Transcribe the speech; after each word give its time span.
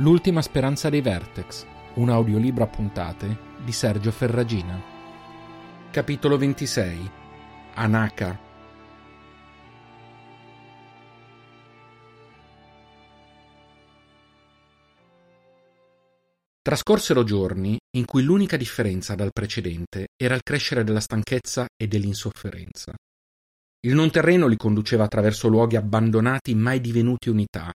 L'ultima 0.00 0.40
speranza 0.40 0.88
dei 0.88 1.02
Vertex, 1.02 1.66
un 1.96 2.08
audiolibro 2.08 2.64
a 2.64 2.68
puntate 2.68 3.36
di 3.62 3.70
Sergio 3.70 4.10
Ferragina. 4.10 4.80
Capitolo 5.90 6.38
26 6.38 7.10
Anaka 7.74 8.40
Trascorsero 16.62 17.22
giorni 17.22 17.76
in 17.98 18.06
cui 18.06 18.22
l'unica 18.22 18.56
differenza 18.56 19.14
dal 19.14 19.32
precedente 19.32 20.06
era 20.16 20.34
il 20.34 20.42
crescere 20.42 20.82
della 20.82 21.00
stanchezza 21.00 21.66
e 21.76 21.86
dell'insofferenza. 21.86 22.94
Il 23.80 23.94
non 23.94 24.10
terreno 24.10 24.46
li 24.46 24.56
conduceva 24.56 25.04
attraverso 25.04 25.48
luoghi 25.48 25.76
abbandonati 25.76 26.54
mai 26.54 26.80
divenuti 26.80 27.28
unità, 27.28 27.70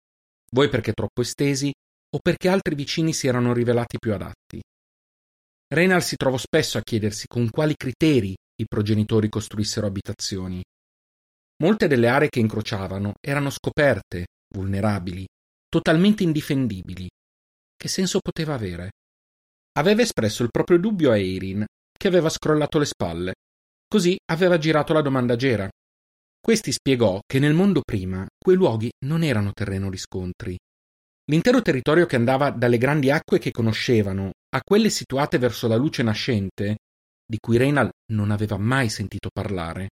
vuoi 0.52 0.68
perché 0.68 0.92
troppo 0.92 1.22
estesi, 1.22 1.72
o 2.14 2.18
perché 2.20 2.48
altri 2.48 2.74
vicini 2.74 3.12
si 3.12 3.26
erano 3.26 3.52
rivelati 3.52 3.98
più 3.98 4.12
adatti. 4.12 4.60
Reynal 5.72 6.02
si 6.02 6.16
trovò 6.16 6.36
spesso 6.36 6.78
a 6.78 6.82
chiedersi 6.82 7.26
con 7.26 7.48
quali 7.48 7.74
criteri 7.76 8.34
i 8.60 8.64
progenitori 8.66 9.28
costruissero 9.28 9.86
abitazioni. 9.86 10.60
Molte 11.62 11.86
delle 11.86 12.08
aree 12.08 12.28
che 12.28 12.40
incrociavano 12.40 13.14
erano 13.20 13.50
scoperte, 13.50 14.26
vulnerabili, 14.52 15.26
totalmente 15.68 16.22
indifendibili. 16.24 17.08
Che 17.76 17.88
senso 17.88 18.18
poteva 18.20 18.54
avere? 18.54 18.90
Aveva 19.78 20.02
espresso 20.02 20.42
il 20.42 20.50
proprio 20.50 20.78
dubbio 20.78 21.12
a 21.12 21.16
Eirin, 21.16 21.64
che 21.96 22.08
aveva 22.08 22.28
scrollato 22.28 22.78
le 22.78 22.86
spalle. 22.86 23.34
Così 23.86 24.16
aveva 24.32 24.58
girato 24.58 24.92
la 24.92 25.02
domanda 25.02 25.36
Gera. 25.36 25.68
Questi 26.40 26.72
spiegò 26.72 27.20
che 27.24 27.38
nel 27.38 27.54
mondo 27.54 27.82
prima 27.82 28.26
quei 28.36 28.56
luoghi 28.56 28.90
non 29.04 29.22
erano 29.22 29.52
terreno 29.52 29.90
di 29.90 29.98
scontri, 29.98 30.56
L'intero 31.30 31.62
territorio 31.62 32.06
che 32.06 32.16
andava 32.16 32.50
dalle 32.50 32.76
grandi 32.76 33.08
acque 33.08 33.38
che 33.38 33.52
conoscevano 33.52 34.32
a 34.48 34.60
quelle 34.64 34.90
situate 34.90 35.38
verso 35.38 35.68
la 35.68 35.76
luce 35.76 36.02
nascente, 36.02 36.78
di 37.24 37.38
cui 37.38 37.56
Reynal 37.56 37.88
non 38.12 38.32
aveva 38.32 38.58
mai 38.58 38.88
sentito 38.88 39.28
parlare, 39.32 39.90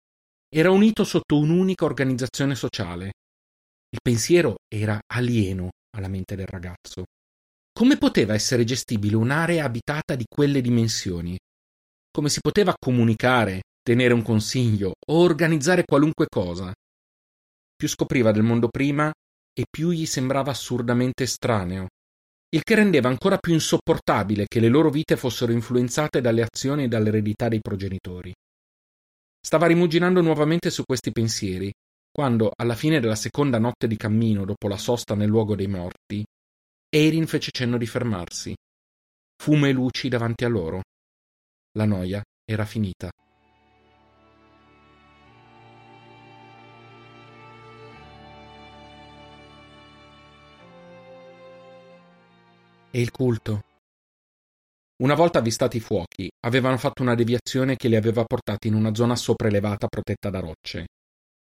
era 0.55 0.71
unito 0.71 1.05
sotto 1.05 1.39
un'unica 1.39 1.87
organizzazione 1.87 2.55
sociale. 2.55 3.13
Il 3.89 4.01
pensiero 4.03 4.57
era 4.69 5.01
alieno 5.07 5.71
alla 5.97 6.09
mente 6.09 6.37
del 6.37 6.47
ragazzo. 6.47 7.05
Come 7.73 7.97
poteva 7.97 8.35
essere 8.35 8.65
gestibile 8.65 9.17
un'area 9.17 9.65
abitata 9.65 10.15
di 10.15 10.27
quelle 10.29 10.61
dimensioni? 10.61 11.39
Come 12.11 12.29
si 12.29 12.41
poteva 12.41 12.75
comunicare, 12.79 13.63
tenere 13.83 14.13
un 14.13 14.21
consiglio 14.21 14.93
o 15.07 15.23
organizzare 15.23 15.85
qualunque 15.87 16.27
cosa? 16.29 16.75
Più 17.75 17.89
scopriva 17.89 18.33
del 18.33 18.43
mondo 18.43 18.69
prima, 18.69 19.11
e 19.53 19.65
più 19.71 19.91
gli 19.91 20.07
sembrava 20.07 20.51
assurdamente 20.51 21.25
estraneo, 21.25 21.89
il 22.55 22.63
che 22.63 22.75
rendeva 22.75 23.09
ancora 23.09 23.39
più 23.39 23.53
insopportabile 23.55 24.47
che 24.47 24.61
le 24.61 24.69
loro 24.69 24.91
vite 24.91 25.17
fossero 25.17 25.53
influenzate 25.53 26.21
dalle 26.21 26.43
azioni 26.43 26.85
e 26.85 26.89
dall'eredità 26.89 27.49
dei 27.49 27.61
progenitori. 27.61 28.33
Stava 29.41 29.67
rimuginando 29.67 30.21
nuovamente 30.21 30.71
su 30.71 30.83
questi 30.85 31.13
pensieri, 31.13 31.73
quando, 32.11 32.53
alla 32.55 32.75
fine 32.75 33.01
della 33.01 33.15
seconda 33.15 33.59
notte 33.59 33.87
di 33.87 33.97
cammino 33.97 34.45
dopo 34.45 34.69
la 34.69 34.77
sosta 34.77 35.15
nel 35.15 35.29
luogo 35.29 35.57
dei 35.57 35.67
morti, 35.67 36.23
Erin 36.95 37.27
fece 37.27 37.51
cenno 37.51 37.79
di 37.79 37.87
fermarsi. 37.87 38.55
Fumo 39.43 39.67
e 39.67 39.73
luci 39.73 40.09
davanti 40.09 40.45
a 40.45 40.49
loro. 40.49 40.83
La 41.79 41.87
noia 41.87 42.23
era 42.45 42.67
finita. 42.67 43.11
E 52.93 53.01
il 53.01 53.11
culto. 53.11 53.65
Una 55.03 55.15
volta 55.15 55.39
avvistati 55.39 55.79
i 55.79 55.81
fuochi, 55.81 56.31
avevano 56.45 56.77
fatto 56.77 57.03
una 57.03 57.15
deviazione 57.15 57.75
che 57.75 57.89
li 57.89 57.97
aveva 57.97 58.25
portati 58.25 58.69
in 58.69 58.75
una 58.75 58.95
zona 58.95 59.17
sopraelevata 59.17 59.89
protetta 59.89 60.31
da 60.31 60.39
rocce. 60.39 60.87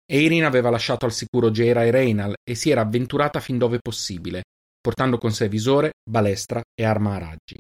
Eirin 0.06 0.44
aveva 0.44 0.70
lasciato 0.70 1.06
al 1.06 1.14
sicuro 1.14 1.50
Gera 1.50 1.84
e 1.84 1.92
Reynal 1.92 2.34
e 2.44 2.56
si 2.56 2.70
era 2.70 2.82
avventurata 2.82 3.40
fin 3.40 3.58
dove 3.58 3.80
possibile, 3.80 4.44
portando 4.80 5.18
con 5.18 5.32
sé 5.32 5.48
visore, 5.48 5.94
balestra 6.04 6.62
e 6.74 6.84
arma 6.84 7.16
a 7.16 7.20
raggi. 7.20 7.58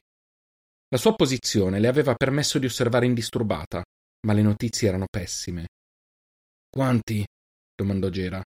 La 0.89 0.97
sua 0.97 1.15
posizione 1.15 1.79
le 1.79 1.87
aveva 1.87 2.15
permesso 2.15 2.59
di 2.59 2.65
osservare 2.65 3.05
indisturbata, 3.05 3.83
ma 4.27 4.33
le 4.33 4.41
notizie 4.41 4.89
erano 4.89 5.05
pessime. 5.09 5.67
Quanti? 6.69 7.25
domandò 7.73 8.09
Gera. 8.09 8.43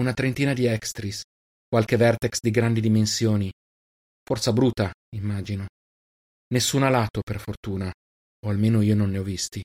Una 0.00 0.12
trentina 0.12 0.52
di 0.52 0.66
extris, 0.66 1.22
qualche 1.68 1.96
vertex 1.96 2.40
di 2.40 2.50
grandi 2.50 2.80
dimensioni, 2.80 3.50
Forza 4.30 4.52
bruta, 4.52 4.92
immagino. 5.16 5.66
Nessun 6.54 6.84
alato, 6.84 7.20
per 7.20 7.40
fortuna, 7.40 7.90
o 8.46 8.48
almeno 8.48 8.80
io 8.80 8.94
non 8.94 9.10
ne 9.10 9.18
ho 9.18 9.24
visti. 9.24 9.60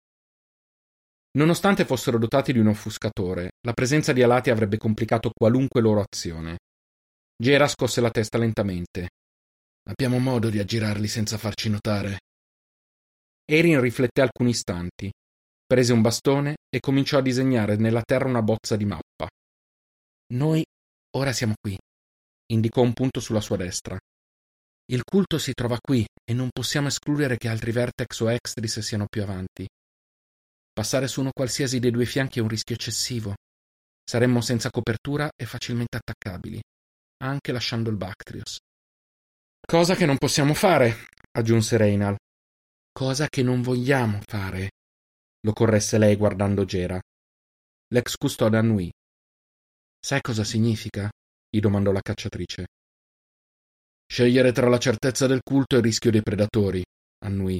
Nonostante 1.37 1.85
fossero 1.85 2.17
dotati 2.17 2.51
di 2.51 2.57
un 2.57 2.69
offuscatore, 2.69 3.51
la 3.61 3.73
presenza 3.73 4.11
di 4.11 4.23
alati 4.23 4.49
avrebbe 4.49 4.77
complicato 4.77 5.29
qualunque 5.31 5.81
loro 5.81 6.03
azione. 6.03 6.57
Gera 7.37 7.67
scosse 7.67 8.01
la 8.01 8.09
testa 8.09 8.39
lentamente. 8.39 9.09
Abbiamo 9.87 10.17
modo 10.17 10.49
di 10.49 10.57
aggirarli 10.57 11.07
senza 11.07 11.37
farci 11.37 11.69
notare. 11.69 12.21
Erin 13.45 13.79
rifletté 13.79 14.21
alcuni 14.21 14.49
istanti, 14.49 15.11
prese 15.63 15.93
un 15.93 16.01
bastone 16.01 16.55
e 16.75 16.79
cominciò 16.79 17.19
a 17.19 17.21
disegnare 17.21 17.75
nella 17.75 18.01
terra 18.01 18.27
una 18.27 18.41
bozza 18.41 18.75
di 18.75 18.85
mappa. 18.85 19.29
Noi 20.33 20.65
ora 21.17 21.31
siamo 21.33 21.53
qui, 21.61 21.77
indicò 22.51 22.81
un 22.81 22.93
punto 22.93 23.19
sulla 23.19 23.41
sua 23.41 23.57
destra. 23.57 23.95
Il 24.91 25.03
culto 25.03 25.40
si 25.40 25.53
trova 25.53 25.78
qui 25.81 26.06
e 26.23 26.34
non 26.34 26.50
possiamo 26.51 26.88
escludere 26.88 27.38
che 27.38 27.47
altri 27.47 27.72
vertex 27.72 28.19
o 28.19 28.31
extris 28.31 28.79
siano 28.79 29.07
più 29.07 29.23
avanti. 29.23 29.68
Passare 30.72 31.07
su 31.07 31.22
uno 31.22 31.31
qualsiasi 31.31 31.79
dei 31.79 31.91
due 31.91 32.06
fianchi 32.06 32.40
è 32.40 32.41
un 32.41 32.50
rischio 32.50 32.75
eccessivo. 32.75 33.34
Saremmo 34.03 34.41
senza 34.41 34.69
copertura 34.69 35.29
e 35.35 35.45
facilmente 35.45 35.97
attaccabili, 35.97 36.62
anche 37.24 37.51
lasciando 37.51 37.90
il 37.90 37.95
Bactrios. 37.95 38.57
Cosa 39.66 39.95
che 39.95 40.06
non 40.06 40.18
possiamo 40.18 40.53
fare, 40.53 41.07
aggiunse 41.31 41.78
Reynal. 41.78 42.16
Cosa 42.91 43.28
che 43.28 43.41
non 43.41 43.62
vogliamo 43.63 44.19
fare, 44.24 44.69
lo 45.45 45.53
corresse 45.53 45.97
lei 45.97 46.16
guardando 46.16 46.66
Gera. 46.66 47.00
L'ex 47.94 48.16
custode 48.16 48.57
annui. 48.57 48.91
Sai 50.00 50.22
cosa 50.22 50.44
significa? 50.44 51.09
gli 51.50 51.59
domandò 51.59 51.91
la 51.91 52.01
cacciatrice. 52.01 52.66
Scegliere 54.07 54.51
tra 54.51 54.69
la 54.69 54.77
certezza 54.77 55.27
del 55.27 55.41
culto 55.43 55.75
e 55.75 55.79
il 55.79 55.83
rischio 55.83 56.11
dei 56.11 56.21
predatori, 56.21 56.83
annui. 57.25 57.59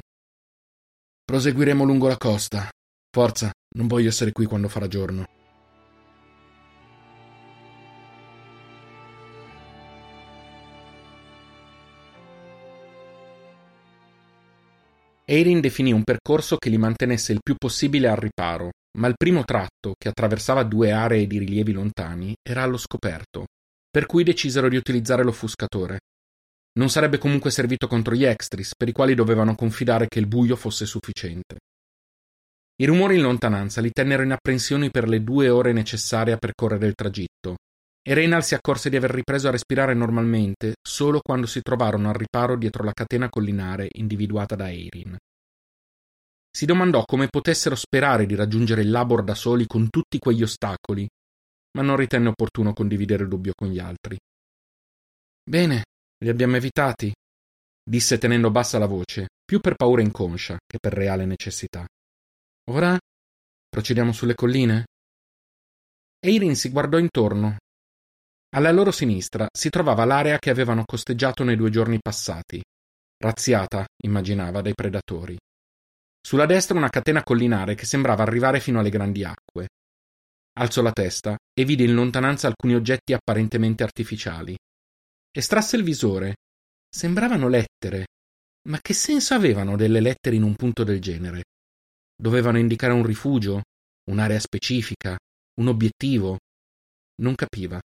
Proseguiremo 1.24 1.84
lungo 1.84 2.08
la 2.08 2.18
costa. 2.18 2.70
Forza, 3.12 3.52
non 3.78 3.88
voglio 3.88 4.10
essere 4.10 4.32
qui 4.32 4.46
quando 4.46 4.70
farà 4.70 4.88
giorno. 4.88 5.26
Eirin 15.28 15.60
definì 15.60 15.92
un 15.92 16.04
percorso 16.04 16.58
che 16.58 16.70
li 16.70 16.78
mantenesse 16.78 17.32
il 17.32 17.40
più 17.42 17.56
possibile 17.58 18.08
al 18.08 18.18
riparo, 18.18 18.70
ma 19.00 19.08
il 19.08 19.16
primo 19.18 19.44
tratto, 19.44 19.96
che 19.98 20.10
attraversava 20.10 20.64
due 20.64 20.92
aree 20.92 21.26
di 21.26 21.40
rilievi 21.40 21.72
lontani, 21.72 22.36
era 22.48 22.62
allo 22.62 22.78
scoperto, 22.78 23.46
per 23.90 24.06
cui 24.06 24.24
decisero 24.24 24.70
di 24.70 24.76
utilizzare 24.76 25.24
l'offuscatore. 25.24 25.98
Non 26.78 26.90
sarebbe 26.90 27.18
comunque 27.18 27.52
servito 27.52 27.88
contro 27.88 28.16
gli 28.16 28.26
extris, 28.26 28.76
per 28.76 28.90
i 28.90 28.92
quali 28.92 29.16
dovevano 29.16 29.56
confidare 29.56 30.08
che 30.08 30.20
il 30.20 30.28
buio 30.28 30.56
fosse 30.56 30.86
sufficiente. 30.86 31.58
I 32.78 32.86
rumori 32.86 33.16
in 33.16 33.22
lontananza 33.22 33.80
li 33.80 33.92
tennero 33.92 34.24
in 34.24 34.32
apprensione 34.32 34.90
per 34.90 35.08
le 35.08 35.24
due 35.24 35.48
ore 35.48 35.72
necessarie 35.72 36.34
a 36.34 36.38
percorrere 36.38 36.88
il 36.88 36.94
tragitto, 36.94 37.56
e 38.08 38.14
Reynal 38.14 38.44
si 38.44 38.54
accorse 38.54 38.90
di 38.90 38.98
aver 38.98 39.12
ripreso 39.12 39.48
a 39.48 39.52
respirare 39.52 39.94
normalmente 39.94 40.76
solo 40.86 41.22
quando 41.22 41.48
si 41.48 41.62
trovarono 41.62 42.10
al 42.10 42.16
riparo 42.16 42.58
dietro 42.58 42.84
la 42.84 42.92
catena 42.92 43.30
collinare 43.30 43.88
individuata 43.94 44.56
da 44.56 44.70
Eirin. 44.70 45.16
Si 46.52 46.66
domandò 46.66 47.04
come 47.04 47.28
potessero 47.28 47.76
sperare 47.76 48.26
di 48.26 48.36
raggiungere 48.36 48.82
il 48.82 48.92
Labor 48.92 49.24
da 49.24 49.34
soli 49.34 49.66
con 49.66 49.90
tutti 49.90 50.20
quegli 50.20 50.44
ostacoli, 50.44 51.08
ma 51.78 51.82
non 51.82 51.96
ritenne 51.96 52.28
opportuno 52.28 52.74
condividere 52.74 53.24
il 53.24 53.30
dubbio 53.30 53.54
con 53.56 53.70
gli 53.70 53.80
altri. 53.80 54.18
Bene, 55.44 55.84
li 56.20 56.30
abbiamo 56.30 56.56
evitati, 56.56 57.14
disse 57.84 58.18
tenendo 58.18 58.50
bassa 58.52 58.78
la 58.78 58.88
voce, 58.88 59.28
più 59.44 59.60
per 59.60 59.76
paura 59.76 60.02
inconscia 60.02 60.58
che 60.66 60.78
per 60.80 60.94
reale 60.94 61.26
necessità. 61.26 61.86
Ora 62.72 62.98
procediamo 63.70 64.12
sulle 64.12 64.34
colline? 64.34 64.86
Eirin 66.20 66.56
si 66.56 66.70
guardò 66.70 66.98
intorno. 66.98 67.58
Alla 68.56 68.72
loro 68.72 68.92
sinistra 68.92 69.48
si 69.52 69.70
trovava 69.70 70.06
l'area 70.06 70.40
che 70.40 70.50
avevano 70.50 70.84
costeggiato 70.86 71.44
nei 71.44 71.56
due 71.56 71.70
giorni 71.70 72.00
passati, 72.02 72.64
razziata, 73.18 73.86
immaginava, 74.04 74.62
dai 74.62 74.74
predatori. 74.74 75.38
Sulla 76.26 76.48
destra 76.48 76.78
una 76.78 76.90
catena 76.90 77.22
collinare 77.22 77.76
che 77.76 77.86
sembrava 77.86 78.24
arrivare 78.24 78.60
fino 78.60 78.80
alle 78.80 78.90
grandi 78.90 79.24
acque. 79.24 79.68
Alzò 80.58 80.82
la 80.82 80.92
testa 80.92 81.38
e 81.54 81.66
vide 81.66 81.84
in 81.84 81.94
lontananza 81.94 82.48
alcuni 82.48 82.74
oggetti 82.74 83.14
apparentemente 83.14 83.84
artificiali, 83.84 84.56
Estrasse 85.38 85.76
il 85.76 85.84
visore. 85.84 86.36
Sembravano 86.90 87.50
lettere. 87.50 88.06
Ma 88.70 88.80
che 88.80 88.94
senso 88.94 89.34
avevano 89.34 89.76
delle 89.76 90.00
lettere 90.00 90.38
in 90.38 90.44
un 90.44 90.56
punto 90.56 90.86
del 90.86 91.02
genere? 91.02 91.44
Dovevano 92.16 92.58
indicare 92.58 92.94
un 92.94 93.06
rifugio, 93.06 93.64
un'area 94.10 94.40
specifica, 94.40 95.18
un 95.60 95.68
obiettivo. 95.68 96.38
Non 97.22 97.36
capiva. 97.36 97.82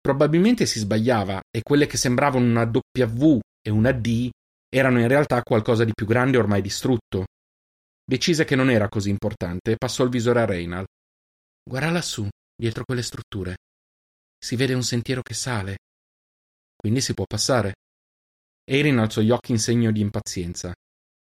Probabilmente 0.00 0.66
si 0.66 0.80
sbagliava 0.80 1.40
e 1.56 1.62
quelle 1.62 1.86
che 1.86 1.96
sembravano 1.96 2.44
una 2.44 2.64
W 2.64 3.38
e 3.62 3.70
una 3.70 3.92
D 3.92 4.28
erano 4.68 4.98
in 4.98 5.06
realtà 5.06 5.42
qualcosa 5.42 5.84
di 5.84 5.92
più 5.94 6.04
grande 6.04 6.36
ormai 6.36 6.62
distrutto. 6.62 7.26
Decise 8.04 8.44
che 8.44 8.56
non 8.56 8.70
era 8.70 8.88
così 8.88 9.10
importante 9.10 9.70
e 9.70 9.76
passò 9.76 10.02
il 10.02 10.10
visore 10.10 10.40
a 10.40 10.44
Reynal. 10.44 10.84
Guarda 11.62 11.90
lassù, 11.90 12.28
dietro 12.60 12.82
quelle 12.84 13.02
strutture. 13.02 13.54
Si 14.36 14.56
vede 14.56 14.74
un 14.74 14.82
sentiero 14.82 15.22
che 15.22 15.34
sale. 15.34 15.76
Quindi 16.76 17.00
si 17.00 17.14
può 17.14 17.24
passare. 17.24 17.74
Erin 18.64 18.98
alzò 18.98 19.20
gli 19.20 19.30
occhi 19.30 19.52
in 19.52 19.58
segno 19.58 19.90
di 19.90 20.00
impazienza. 20.00 20.74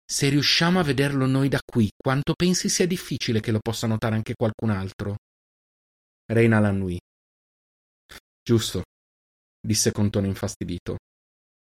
Se 0.05 0.29
riusciamo 0.29 0.79
a 0.79 0.83
vederlo 0.83 1.25
noi 1.25 1.47
da 1.47 1.59
qui, 1.65 1.89
quanto 1.95 2.33
pensi 2.33 2.67
sia 2.67 2.85
difficile 2.85 3.39
che 3.39 3.51
lo 3.51 3.59
possa 3.59 3.87
notare 3.87 4.15
anche 4.15 4.33
qualcun 4.35 4.69
altro? 4.69 5.15
Reynal 6.25 6.65
annui. 6.65 6.99
Giusto, 8.43 8.83
disse 9.59 9.91
con 9.91 10.09
tono 10.09 10.27
infastidito. 10.27 10.97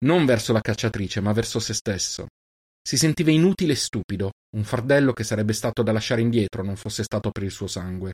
Non 0.04 0.26
verso 0.26 0.52
la 0.52 0.60
cacciatrice, 0.60 1.20
ma 1.20 1.32
verso 1.32 1.58
se 1.58 1.72
stesso. 1.72 2.26
Si 2.86 2.98
sentiva 2.98 3.30
inutile 3.30 3.72
e 3.72 3.76
stupido, 3.76 4.32
un 4.54 4.64
fardello 4.64 5.12
che 5.12 5.24
sarebbe 5.24 5.54
stato 5.54 5.82
da 5.82 5.92
lasciare 5.92 6.20
indietro 6.20 6.62
non 6.62 6.76
fosse 6.76 7.02
stato 7.02 7.30
per 7.30 7.42
il 7.42 7.50
suo 7.50 7.66
sangue. 7.66 8.12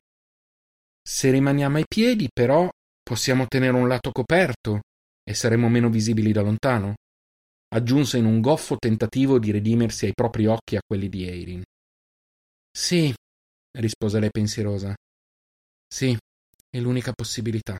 Se 1.03 1.31
rimaniamo 1.31 1.79
ai 1.79 1.85
piedi, 1.87 2.29
però, 2.33 2.71
possiamo 3.03 3.47
tenere 3.49 3.77
un 3.77 3.89
lato 3.89 4.13
coperto 4.13 4.81
e 5.23 5.35
saremo 5.35 5.69
meno 5.69 5.89
visibili 5.89 6.33
da 6.33 6.43
lontano, 6.43 6.95
aggiunse 7.75 8.19
in 8.19 8.25
un 8.25 8.41
goffo 8.41 8.77
tentativo 8.77 9.39
di 9.39 9.51
redimersi 9.51 10.07
ai 10.07 10.13
propri 10.13 10.47
occhi 10.47 10.77
a 10.77 10.81
quelli 10.87 11.09
di 11.09 11.27
Eirin. 11.27 11.63
Sì, 12.71 13.13
rispose 13.79 14.21
lei 14.21 14.31
pensierosa. 14.31 14.95
Sì, 15.87 16.17
è 16.69 16.79
l'unica 16.81 17.13
possibilità. 17.13 17.77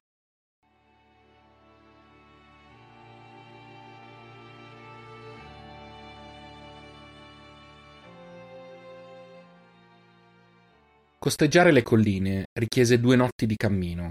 Costeggiare 11.19 11.71
le 11.71 11.83
colline 11.83 12.47
richiese 12.53 12.99
due 12.99 13.15
notti 13.15 13.47
di 13.47 13.55
cammino. 13.55 14.11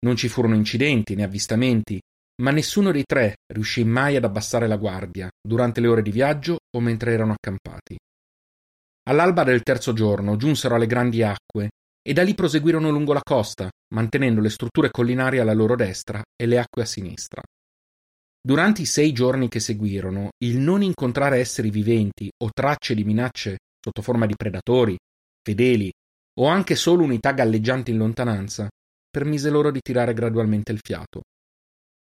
Non 0.00 0.14
ci 0.14 0.28
furono 0.28 0.54
incidenti 0.54 1.14
né 1.14 1.22
avvistamenti, 1.22 1.98
ma 2.42 2.50
nessuno 2.50 2.90
dei 2.90 3.04
tre 3.04 3.36
riuscì 3.52 3.84
mai 3.84 4.16
ad 4.16 4.24
abbassare 4.24 4.66
la 4.66 4.76
guardia 4.76 5.28
durante 5.40 5.80
le 5.80 5.88
ore 5.88 6.02
di 6.02 6.10
viaggio 6.10 6.58
o 6.74 6.80
mentre 6.80 7.12
erano 7.12 7.34
accampati. 7.34 7.96
All'alba 9.06 9.44
del 9.44 9.62
terzo 9.62 9.92
giorno 9.92 10.36
giunsero 10.36 10.74
alle 10.74 10.86
grandi 10.86 11.22
acque 11.22 11.70
e 12.02 12.12
da 12.12 12.22
lì 12.22 12.34
proseguirono 12.34 12.90
lungo 12.90 13.12
la 13.12 13.22
costa, 13.22 13.68
mantenendo 13.94 14.40
le 14.40 14.50
strutture 14.50 14.90
collinari 14.90 15.38
alla 15.38 15.52
loro 15.52 15.76
destra 15.76 16.22
e 16.34 16.46
le 16.46 16.58
acque 16.58 16.82
a 16.82 16.86
sinistra. 16.86 17.42
Durante 18.46 18.82
i 18.82 18.86
sei 18.86 19.12
giorni 19.12 19.48
che 19.48 19.60
seguirono, 19.60 20.30
il 20.44 20.58
non 20.58 20.82
incontrare 20.82 21.38
esseri 21.38 21.70
viventi 21.70 22.30
o 22.42 22.50
tracce 22.52 22.94
di 22.94 23.04
minacce 23.04 23.56
sotto 23.80 24.02
forma 24.02 24.26
di 24.26 24.34
predatori, 24.36 24.96
fedeli 25.42 25.90
o 26.40 26.46
anche 26.46 26.74
solo 26.74 27.04
unità 27.04 27.32
galleggianti 27.32 27.90
in 27.90 27.98
lontananza, 27.98 28.68
permise 29.08 29.48
loro 29.50 29.70
di 29.70 29.80
tirare 29.80 30.12
gradualmente 30.12 30.72
il 30.72 30.80
fiato. 30.82 31.22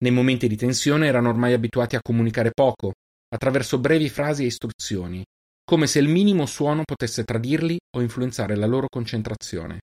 Nei 0.04 0.12
momenti 0.12 0.50
di 0.50 0.58
tensione 0.58 1.08
erano 1.08 1.30
ormai 1.30 1.54
abituati 1.54 1.96
a 1.96 2.02
comunicare 2.02 2.52
poco, 2.52 2.92
attraverso 3.34 3.80
brevi 3.80 4.10
frasi 4.10 4.44
e 4.44 4.48
istruzioni, 4.48 5.24
come 5.64 5.88
se 5.88 6.00
il 6.00 6.10
minimo 6.10 6.46
suono 6.46 6.84
potesse 6.84 7.24
tradirli 7.24 7.78
o 7.96 8.02
influenzare 8.02 8.58
la 8.58 8.66
loro 8.66 8.88
concentrazione. 8.90 9.80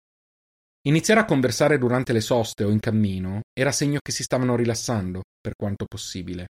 Iniziare 0.89 1.21
a 1.21 1.25
conversare 1.25 1.79
durante 1.79 2.13
le 2.13 2.21
soste 2.21 2.65
o 2.65 2.71
in 2.71 2.81
cammino 2.81 3.41
era 3.59 3.73
segno 3.73 3.99
che 4.03 4.13
si 4.13 4.23
stavano 4.23 4.57
rilassando, 4.57 5.23
per 5.41 5.55
quanto 5.57 5.87
possibile. 5.87 6.49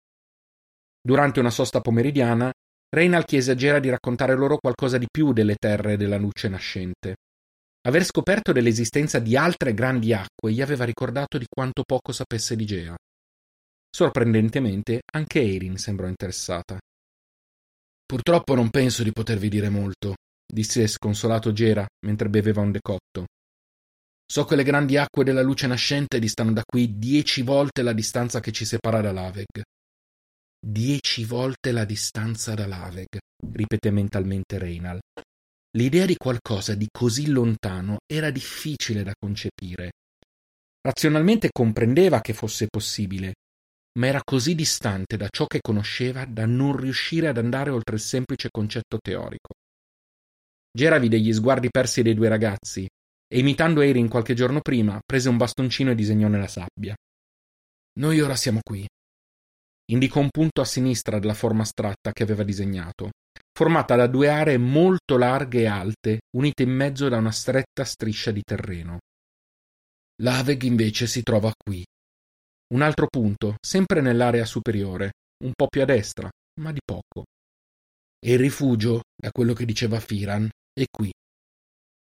Durante 1.02 1.42
una 1.42 1.52
sosta 1.52 1.82
pomeridiana, 1.82 2.50
Reynal 2.90 3.26
chiese 3.26 3.52
a 3.52 3.56
Gera 3.56 3.80
di 3.80 3.90
raccontare 3.90 4.36
loro 4.36 4.58
qualcosa 4.58 4.98
di 4.98 5.08
più 5.12 5.34
delle 5.34 5.56
terre 5.56 5.98
della 5.98 6.18
luce 6.18 6.48
nascente. 6.48 7.18
Aver 7.82 8.06
scoperto 8.06 8.54
dell'esistenza 8.54 9.20
di 9.20 9.36
altre 9.36 9.74
grandi 9.74 10.14
acque 10.14 10.54
gli 10.54 10.62
aveva 10.62 10.86
ricordato 10.86 11.38
di 11.38 11.46
quanto 11.50 11.84
poco 11.86 12.14
sapesse 12.14 12.56
di 12.56 12.66
Gea. 12.66 12.96
Sorprendentemente, 13.90 15.02
anche 15.14 15.42
Erin 15.42 15.78
sembrò 15.78 16.08
interessata. 16.08 16.78
Purtroppo 18.06 18.56
non 18.56 18.70
penso 18.70 19.04
di 19.04 19.12
potervi 19.12 19.50
dire 19.50 19.70
molto, 19.70 20.16
disse 20.46 20.88
sconsolato 20.88 21.52
Gera 21.52 21.86
mentre 22.06 22.30
beveva 22.30 22.62
un 22.62 22.72
decotto. 22.72 23.26
So 24.30 24.46
che 24.46 24.56
le 24.56 24.64
grandi 24.64 24.98
acque 24.98 25.24
della 25.24 25.42
luce 25.42 25.68
nascente 25.68 26.20
distano 26.20 26.52
da 26.54 26.62
qui 26.66 26.98
dieci 26.98 27.42
volte 27.42 27.82
la 27.82 27.94
distanza 27.94 28.40
che 28.40 28.52
ci 28.52 28.66
separa 28.66 29.02
da 29.02 29.12
Laveg. 29.12 29.62
Dieci 30.60 31.24
volte 31.24 31.72
la 31.72 31.86
distanza 31.86 32.54
da 32.54 32.68
Laveg, 32.68 33.18
ripeté 33.54 33.92
mentalmente 33.92 34.58
Reynal. 34.58 35.00
L'idea 35.78 36.06
di 36.06 36.16
qualcosa 36.18 36.76
di 36.76 36.88
così 36.92 37.28
lontano 37.28 37.98
era 38.06 38.32
difficile 38.32 39.04
da 39.04 39.14
concepire. 39.18 39.92
Razionalmente 40.82 41.50
comprendeva 41.52 42.22
che 42.22 42.34
fosse 42.34 42.68
possibile, 42.68 43.34
ma 43.98 44.08
era 44.08 44.22
così 44.24 44.56
distante 44.56 45.18
da 45.18 45.28
ciò 45.30 45.46
che 45.46 45.60
conosceva 45.62 46.26
da 46.26 46.46
non 46.46 46.76
riuscire 46.76 47.28
ad 47.28 47.38
andare 47.38 47.70
oltre 47.70 47.96
il 47.96 48.02
semplice 48.02 48.50
concetto 48.50 48.98
teorico. 49.00 49.54
Gera 50.72 51.00
vide 51.00 51.20
gli 51.20 51.34
sguardi 51.34 51.70
persi 51.70 52.02
dei 52.02 52.14
due 52.14 52.30
ragazzi 52.30 52.88
e, 53.28 53.40
imitando 53.40 53.82
Erin 53.82 54.08
qualche 54.08 54.36
giorno 54.36 54.62
prima, 54.62 55.00
prese 55.04 55.30
un 55.30 55.38
bastoncino 55.38 55.92
e 55.92 55.96
disegnò 55.96 56.28
nella 56.28 56.48
sabbia. 56.48 56.96
Noi 58.00 58.22
ora 58.22 58.36
siamo 58.36 58.60
qui. 58.64 58.86
Indicò 59.90 60.20
un 60.20 60.30
punto 60.30 60.62
a 60.62 60.66
sinistra 60.66 61.18
della 61.18 61.34
forma 61.34 61.64
astratta 61.64 62.12
che 62.12 62.24
aveva 62.24 62.44
disegnato 62.44 63.10
formata 63.58 63.96
da 63.96 64.06
due 64.06 64.30
aree 64.30 64.60
molto 64.60 65.18
larghe 65.18 65.62
e 65.62 65.66
alte, 65.66 66.20
unite 66.38 66.62
in 66.62 66.70
mezzo 66.70 67.10
da 67.10 67.18
una 67.18 67.32
stretta 67.32 67.84
striscia 67.84 68.30
di 68.30 68.44
terreno. 68.44 69.00
L'Aveg 70.22 70.62
invece 70.62 71.08
si 71.08 71.24
trova 71.24 71.52
qui. 71.58 71.84
Un 72.74 72.82
altro 72.82 73.08
punto, 73.08 73.56
sempre 73.66 74.02
nell'area 74.02 74.46
superiore, 74.46 75.12
un 75.44 75.52
po' 75.54 75.68
più 75.68 75.82
a 75.82 75.86
destra, 75.86 76.30
ma 76.60 76.72
di 76.72 76.80
poco. 76.84 77.26
E 78.20 78.34
il 78.34 78.40
rifugio, 78.40 79.02
da 79.16 79.30
quello 79.32 79.54
che 79.54 79.66
diceva 79.66 80.00
Firan, 80.00 80.50
è 80.74 80.84
qui. 80.90 81.10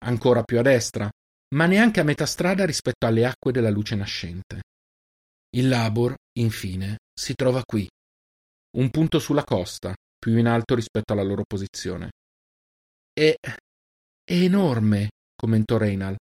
Ancora 0.04 0.42
più 0.42 0.58
a 0.58 0.62
destra, 0.62 1.08
ma 1.54 1.66
neanche 1.66 2.00
a 2.00 2.04
metà 2.04 2.24
strada 2.24 2.64
rispetto 2.64 3.06
alle 3.06 3.26
acque 3.26 3.52
della 3.52 3.70
luce 3.70 3.94
nascente. 3.94 4.62
Il 5.54 5.68
Labor, 5.68 6.14
infine, 6.38 6.96
si 7.12 7.34
trova 7.34 7.62
qui. 7.64 7.86
Un 8.76 8.90
punto 8.90 9.18
sulla 9.18 9.44
costa, 9.44 9.94
più 10.18 10.36
in 10.36 10.46
alto 10.46 10.74
rispetto 10.74 11.12
alla 11.12 11.22
loro 11.22 11.42
posizione. 11.46 12.10
È, 13.12 13.34
è 13.38 14.32
enorme, 14.32 15.10
commentò 15.36 15.76
Reynal. 15.76 16.16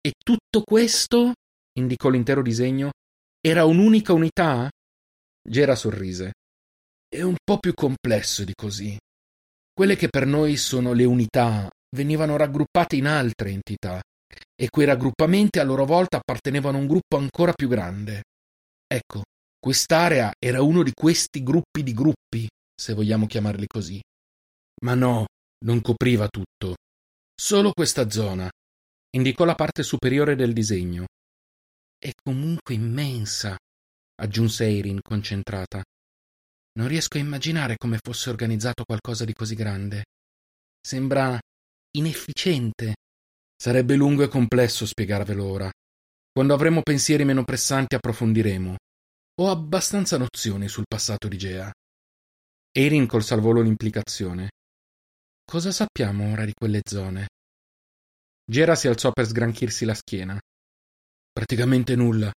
E 0.00 0.12
tutto 0.16 0.62
questo, 0.62 1.32
indicò 1.78 2.08
l'intero 2.08 2.40
disegno, 2.40 2.90
era 3.48 3.64
un'unica 3.64 4.12
unità? 4.12 4.68
Gera 5.42 5.74
sorrise. 5.74 6.32
È 7.08 7.22
un 7.22 7.36
po' 7.42 7.58
più 7.58 7.72
complesso 7.72 8.44
di 8.44 8.52
così. 8.54 8.96
Quelle 9.72 9.96
che 9.96 10.08
per 10.08 10.26
noi 10.26 10.58
sono 10.58 10.92
le 10.92 11.04
unità 11.04 11.66
venivano 11.96 12.36
raggruppate 12.36 12.96
in 12.96 13.06
altre 13.06 13.50
entità 13.50 14.02
e 14.54 14.68
quei 14.68 14.84
raggruppamenti 14.84 15.58
a 15.58 15.64
loro 15.64 15.86
volta 15.86 16.18
appartenevano 16.18 16.76
a 16.76 16.80
un 16.80 16.86
gruppo 16.86 17.16
ancora 17.16 17.52
più 17.52 17.68
grande. 17.68 18.24
Ecco, 18.86 19.22
quest'area 19.58 20.30
era 20.38 20.60
uno 20.60 20.82
di 20.82 20.92
questi 20.92 21.42
gruppi 21.42 21.82
di 21.82 21.94
gruppi 21.94 22.46
se 22.74 22.92
vogliamo 22.92 23.26
chiamarli 23.26 23.66
così. 23.66 23.98
Ma 24.82 24.94
no, 24.94 25.24
non 25.64 25.80
copriva 25.80 26.28
tutto. 26.28 26.76
Solo 27.34 27.72
questa 27.72 28.10
zona. 28.10 28.50
Indicò 29.16 29.44
la 29.44 29.54
parte 29.54 29.82
superiore 29.82 30.36
del 30.36 30.52
disegno. 30.52 31.06
È 32.00 32.12
comunque 32.22 32.74
immensa, 32.74 33.56
aggiunse 34.20 34.68
Erin 34.68 35.00
concentrata. 35.02 35.82
Non 36.78 36.86
riesco 36.86 37.16
a 37.16 37.20
immaginare 37.20 37.76
come 37.76 37.98
fosse 38.00 38.30
organizzato 38.30 38.84
qualcosa 38.84 39.24
di 39.24 39.32
così 39.32 39.56
grande. 39.56 40.04
Sembra 40.80 41.36
inefficiente. 41.96 42.94
Sarebbe 43.60 43.96
lungo 43.96 44.22
e 44.22 44.28
complesso 44.28 44.86
spiegarvelo 44.86 45.44
ora. 45.44 45.68
Quando 46.30 46.54
avremo 46.54 46.82
pensieri 46.82 47.24
meno 47.24 47.42
pressanti 47.42 47.96
approfondiremo. 47.96 48.76
Ho 49.40 49.50
abbastanza 49.50 50.16
nozioni 50.16 50.68
sul 50.68 50.84
passato 50.86 51.26
di 51.26 51.36
Gea. 51.36 51.68
Erin 52.70 53.08
colse 53.08 53.34
al 53.34 53.40
volo 53.40 53.60
l'implicazione. 53.60 54.50
Cosa 55.44 55.72
sappiamo 55.72 56.30
ora 56.30 56.44
di 56.44 56.52
quelle 56.54 56.80
zone? 56.88 57.26
Gera 58.48 58.76
si 58.76 58.86
alzò 58.86 59.10
per 59.10 59.26
sgranchirsi 59.26 59.84
la 59.84 59.94
schiena. 59.94 60.38
Praticamente 61.38 61.94
nulla. 61.94 62.32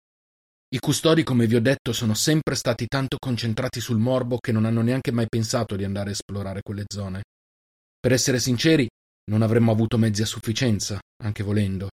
I 0.75 0.81
custodi, 0.81 1.23
come 1.23 1.47
vi 1.47 1.55
ho 1.55 1.61
detto, 1.61 1.93
sono 1.93 2.15
sempre 2.15 2.57
stati 2.57 2.89
tanto 2.89 3.17
concentrati 3.17 3.79
sul 3.79 3.99
morbo 3.99 4.39
che 4.39 4.51
non 4.51 4.65
hanno 4.65 4.83
neanche 4.83 5.13
mai 5.13 5.29
pensato 5.29 5.77
di 5.77 5.85
andare 5.85 6.09
a 6.09 6.13
esplorare 6.15 6.63
quelle 6.63 6.83
zone. 6.93 7.23
Per 8.01 8.11
essere 8.11 8.41
sinceri, 8.41 8.89
non 9.31 9.43
avremmo 9.43 9.71
avuto 9.71 9.99
mezzi 9.99 10.23
a 10.23 10.27
sufficienza, 10.27 10.99
anche 11.23 11.45
volendo. 11.45 11.91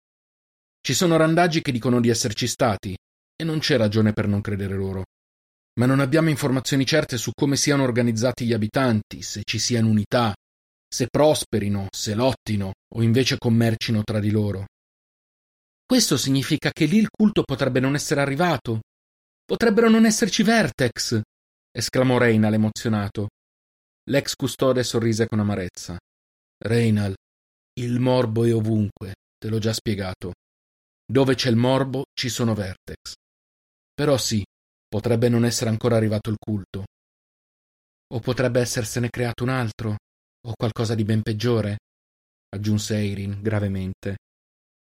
Ci 0.81 0.95
sono 0.95 1.15
randaggi 1.15 1.61
che 1.61 1.71
dicono 1.71 2.01
di 2.01 2.09
esserci 2.09 2.47
stati, 2.47 2.97
e 3.35 3.43
non 3.43 3.59
c'è 3.59 3.77
ragione 3.77 4.11
per 4.11 4.27
non 4.27 4.41
credere 4.41 4.73
loro. 4.73 5.03
Ma 5.79 5.85
non 5.85 5.99
abbiamo 5.99 6.29
informazioni 6.29 6.87
certe 6.87 7.19
su 7.19 7.33
come 7.35 7.55
siano 7.55 7.83
organizzati 7.83 8.47
gli 8.47 8.53
abitanti, 8.53 9.21
se 9.21 9.43
ci 9.43 9.59
siano 9.59 9.89
unità, 9.89 10.33
se 10.91 11.05
prosperino, 11.05 11.85
se 11.91 12.15
lottino 12.15 12.71
o 12.95 13.03
invece 13.03 13.37
commercino 13.37 14.01
tra 14.01 14.19
di 14.19 14.31
loro. 14.31 14.65
Questo 15.87 16.17
significa 16.17 16.71
che 16.71 16.85
lì 16.85 16.97
il 16.97 17.09
culto 17.09 17.43
potrebbe 17.43 17.79
non 17.79 17.93
essere 17.93 18.19
arrivato. 18.19 18.79
Potrebbero 19.45 19.87
non 19.87 20.05
esserci 20.05 20.41
Vertex, 20.41 21.21
esclamò 21.71 22.17
Reynal 22.17 22.53
emozionato. 22.53 23.27
L'ex 24.09 24.33
custode 24.33 24.83
sorrise 24.83 25.27
con 25.27 25.39
amarezza. 25.39 25.95
Reynal, 26.57 27.13
il 27.79 27.99
morbo 27.99 28.45
è 28.45 28.53
ovunque, 28.53 29.13
te 29.37 29.47
l'ho 29.47 29.59
già 29.59 29.73
spiegato. 29.73 30.33
Dove 31.05 31.35
c'è 31.35 31.49
il 31.49 31.55
morbo 31.55 32.05
ci 32.13 32.29
sono 32.29 32.55
Vertex. 32.55 33.13
Però 33.93 34.17
sì, 34.17 34.43
potrebbe 34.87 35.29
non 35.29 35.45
essere 35.45 35.69
ancora 35.69 35.97
arrivato 35.97 36.31
il 36.31 36.37
culto. 36.39 36.85
O 38.11 38.19
potrebbe 38.19 38.61
essersene 38.61 39.09
creato 39.09 39.43
un 39.43 39.49
altro, 39.49 39.97
o 40.47 40.53
qualcosa 40.55 40.95
di 40.95 41.03
ben 41.03 41.21
peggiore, 41.21 41.77
aggiunse 42.49 42.95
Eirin 42.95 43.41
gravemente. 43.41 44.15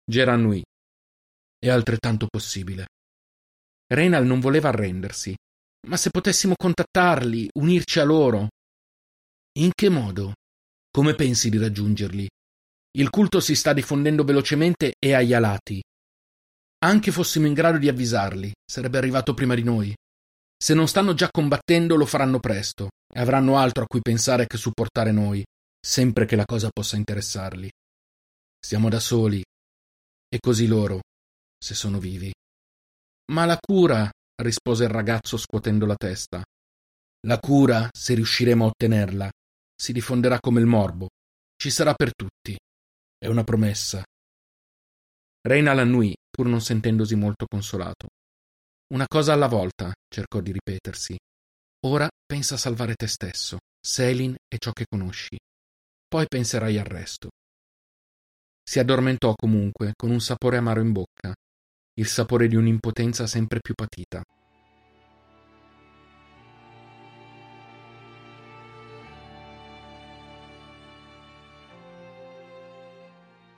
Gera 0.04 0.34
annui. 0.34 0.62
È 1.66 1.70
altrettanto 1.70 2.28
possibile. 2.30 2.86
Reynal 3.92 4.24
non 4.24 4.40
voleva 4.40 4.70
arrendersi. 4.70 5.36
Ma 5.88 5.98
se 5.98 6.12
potessimo 6.12 6.54
contattarli, 6.56 7.50
unirci 7.56 8.00
a 8.00 8.04
loro. 8.04 8.50
In 9.58 9.72
che 9.74 9.90
modo? 9.90 10.34
Come 10.92 11.16
pensi 11.16 11.50
di 11.50 11.58
raggiungerli? 11.58 12.30
Il 13.00 13.10
culto 13.10 13.40
si 13.40 13.56
sta 13.56 13.74
diffondendo 13.74 14.24
velocemente 14.24 14.94
e 15.04 15.14
agli 15.16 15.34
alati. 15.34 15.82
Anche 16.84 17.12
fossimo 17.12 17.48
in 17.48 17.56
grado 17.56 17.80
di 17.80 17.88
avvisarli, 17.88 18.52
sarebbe 18.64 19.00
arrivato 19.00 19.34
prima 19.34 19.56
di 19.56 19.64
noi. 19.64 19.92
Se 20.56 20.76
non 20.76 20.88
stanno 20.88 21.16
già 21.16 21.30
combattendo, 21.32 21.96
lo 21.96 22.06
faranno 22.06 22.40
presto 22.40 22.90
e 23.12 23.20
avranno 23.20 23.58
altro 23.58 23.82
a 23.82 23.88
cui 23.88 24.02
pensare 24.02 24.46
che 24.46 24.58
supportare 24.58 25.12
noi, 25.12 25.44
sempre 25.80 26.28
che 26.28 26.36
la 26.36 26.46
cosa 26.46 26.70
possa 26.72 26.96
interessarli. 26.96 27.68
Siamo 28.60 28.88
da 28.88 29.00
soli, 29.00 29.42
e 30.30 30.40
così 30.40 30.68
loro, 30.68 31.00
se 31.58 31.74
sono 31.74 32.00
vivi. 32.00 32.34
Ma 33.32 33.46
la 33.46 33.58
cura, 33.60 34.10
rispose 34.42 34.84
il 34.84 34.90
ragazzo 34.90 35.38
scuotendo 35.38 35.86
la 35.86 35.96
testa. 35.96 36.44
La 37.28 37.40
cura, 37.40 37.90
se 37.92 38.14
riusciremo 38.14 38.66
a 38.66 38.68
ottenerla, 38.68 39.30
si 39.76 39.92
diffonderà 39.92 40.40
come 40.40 40.60
il 40.60 40.68
morbo. 40.68 41.08
Ci 41.56 41.70
sarà 41.70 41.94
per 41.94 42.14
tutti. 42.14 42.56
È 43.18 43.28
una 43.28 43.44
promessa. 43.44 44.04
Reina 45.42 45.74
l'annui, 45.74 46.14
pur 46.30 46.48
non 46.48 46.62
sentendosi 46.62 47.16
molto 47.16 47.46
consolato. 47.46 48.08
Una 48.94 49.08
cosa 49.08 49.34
alla 49.34 49.48
volta, 49.48 49.94
cercò 50.08 50.42
di 50.42 50.52
ripetersi. 50.52 51.16
Ora 51.86 52.08
pensa 52.26 52.56
a 52.56 52.60
salvare 52.60 52.96
te 52.96 53.08
stesso, 53.08 53.58
Selin 53.80 54.36
e 54.48 54.58
ciò 54.60 54.72
che 54.72 54.86
conosci. 54.88 55.38
Poi 56.08 56.26
penserai 56.28 56.78
al 56.78 56.86
resto. 56.86 57.30
Si 58.64 58.80
addormentò 58.80 59.34
comunque, 59.36 59.94
con 59.96 60.10
un 60.10 60.20
sapore 60.20 60.58
amaro 60.58 60.82
in 60.82 60.92
bocca, 60.92 61.34
il 61.98 62.08
sapore 62.08 62.48
di 62.48 62.58
un'impotenza 62.58 63.26
sempre 63.26 63.60
più 63.62 63.74
patita. 63.74 64.22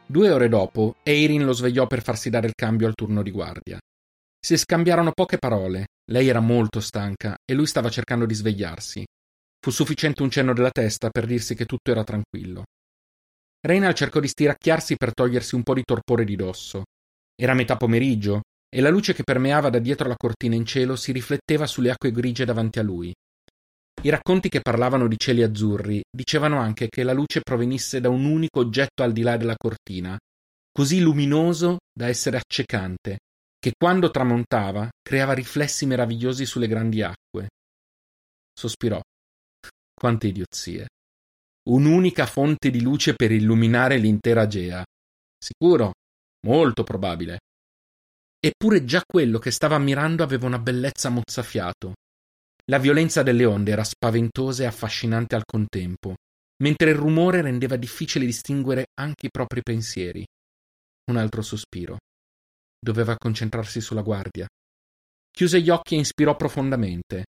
Due 0.05 0.31
ore 0.31 0.47
dopo, 0.47 0.97
Eirin 1.03 1.43
lo 1.43 1.51
svegliò 1.51 1.87
per 1.87 2.03
farsi 2.03 2.29
dare 2.29 2.45
il 2.45 2.53
cambio 2.53 2.87
al 2.87 2.93
turno 2.93 3.23
di 3.23 3.31
guardia. 3.31 3.79
Si 4.39 4.55
scambiarono 4.55 5.11
poche 5.11 5.37
parole. 5.37 5.87
Lei 6.11 6.27
era 6.27 6.39
molto 6.39 6.79
stanca 6.79 7.35
e 7.43 7.53
lui 7.55 7.65
stava 7.65 7.89
cercando 7.89 8.25
di 8.25 8.35
svegliarsi. 8.35 9.03
Fu 9.59 9.71
sufficiente 9.71 10.21
un 10.21 10.29
cenno 10.29 10.53
della 10.53 10.69
testa 10.69 11.09
per 11.09 11.25
dirsi 11.25 11.55
che 11.55 11.65
tutto 11.65 11.89
era 11.89 12.03
tranquillo. 12.03 12.65
Reynal 13.59 13.95
cercò 13.95 14.19
di 14.19 14.27
stiracchiarsi 14.27 14.95
per 14.95 15.11
togliersi 15.11 15.55
un 15.55 15.63
po' 15.63 15.73
di 15.73 15.83
torpore 15.83 16.23
di 16.23 16.35
dosso. 16.35 16.83
Era 17.39 17.53
metà 17.53 17.77
pomeriggio 17.77 18.41
e 18.67 18.81
la 18.81 18.89
luce 18.89 19.13
che 19.13 19.23
permeava 19.23 19.69
da 19.69 19.79
dietro 19.79 20.07
la 20.07 20.15
cortina 20.17 20.55
in 20.55 20.65
cielo 20.65 20.95
si 20.95 21.11
rifletteva 21.11 21.67
sulle 21.67 21.91
acque 21.91 22.11
grigie 22.11 22.45
davanti 22.45 22.79
a 22.79 22.83
lui. 22.83 23.13
I 24.01 24.09
racconti 24.09 24.49
che 24.49 24.61
parlavano 24.61 25.07
di 25.07 25.17
cieli 25.17 25.43
azzurri 25.43 26.01
dicevano 26.09 26.59
anche 26.59 26.87
che 26.87 27.03
la 27.03 27.13
luce 27.13 27.41
provenisse 27.41 27.99
da 27.99 28.09
un 28.09 28.25
unico 28.25 28.59
oggetto 28.59 29.03
al 29.03 29.11
di 29.11 29.21
là 29.21 29.37
della 29.37 29.55
cortina, 29.55 30.17
così 30.71 30.99
luminoso 30.99 31.77
da 31.91 32.07
essere 32.07 32.37
accecante, 32.37 33.19
che 33.59 33.73
quando 33.77 34.11
tramontava 34.11 34.89
creava 35.01 35.33
riflessi 35.33 35.85
meravigliosi 35.85 36.45
sulle 36.45 36.67
grandi 36.67 37.01
acque. 37.01 37.49
Sospirò. 38.53 38.99
Quante 39.93 40.27
idiozie. 40.27 40.87
Un'unica 41.69 42.25
fonte 42.25 42.69
di 42.69 42.81
luce 42.81 43.13
per 43.15 43.31
illuminare 43.31 43.97
l'intera 43.97 44.45
Gea. 44.47 44.83
Sicuro, 45.37 45.93
molto 46.47 46.83
probabile. 46.83 47.39
Eppure 48.39 48.85
già 48.85 49.01
quello 49.05 49.37
che 49.37 49.51
stava 49.51 49.75
ammirando 49.75 50.23
aveva 50.23 50.45
una 50.45 50.59
bellezza 50.59 51.09
mozzafiato. 51.09 51.93
La 52.69 52.79
violenza 52.79 53.21
delle 53.21 53.45
onde 53.45 53.71
era 53.71 53.83
spaventosa 53.83 54.63
e 54.63 54.65
affascinante 54.65 55.35
al 55.35 55.43
contempo, 55.45 56.15
mentre 56.63 56.91
il 56.91 56.95
rumore 56.95 57.41
rendeva 57.41 57.75
difficile 57.75 58.25
distinguere 58.25 58.87
anche 58.99 59.27
i 59.27 59.29
propri 59.29 59.61
pensieri. 59.61 60.25
Un 61.11 61.17
altro 61.17 61.41
sospiro. 61.41 61.97
Doveva 62.79 63.15
concentrarsi 63.17 63.81
sulla 63.81 64.01
guardia. 64.01 64.47
Chiuse 65.31 65.61
gli 65.61 65.69
occhi 65.69 65.95
e 65.95 65.97
inspirò 65.97 66.35
profondamente. 66.35 67.25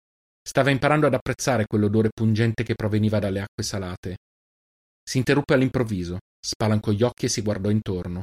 Stava 0.46 0.70
imparando 0.70 1.06
ad 1.06 1.14
apprezzare 1.14 1.66
quell'odore 1.66 2.10
pungente 2.14 2.62
che 2.62 2.74
proveniva 2.74 3.18
dalle 3.18 3.40
acque 3.40 3.62
salate. 3.62 4.16
Si 5.02 5.18
interruppe 5.18 5.54
all'improvviso, 5.54 6.18
spalancò 6.38 6.90
gli 6.90 7.02
occhi 7.02 7.26
e 7.26 7.28
si 7.28 7.42
guardò 7.42 7.70
intorno. 7.70 8.22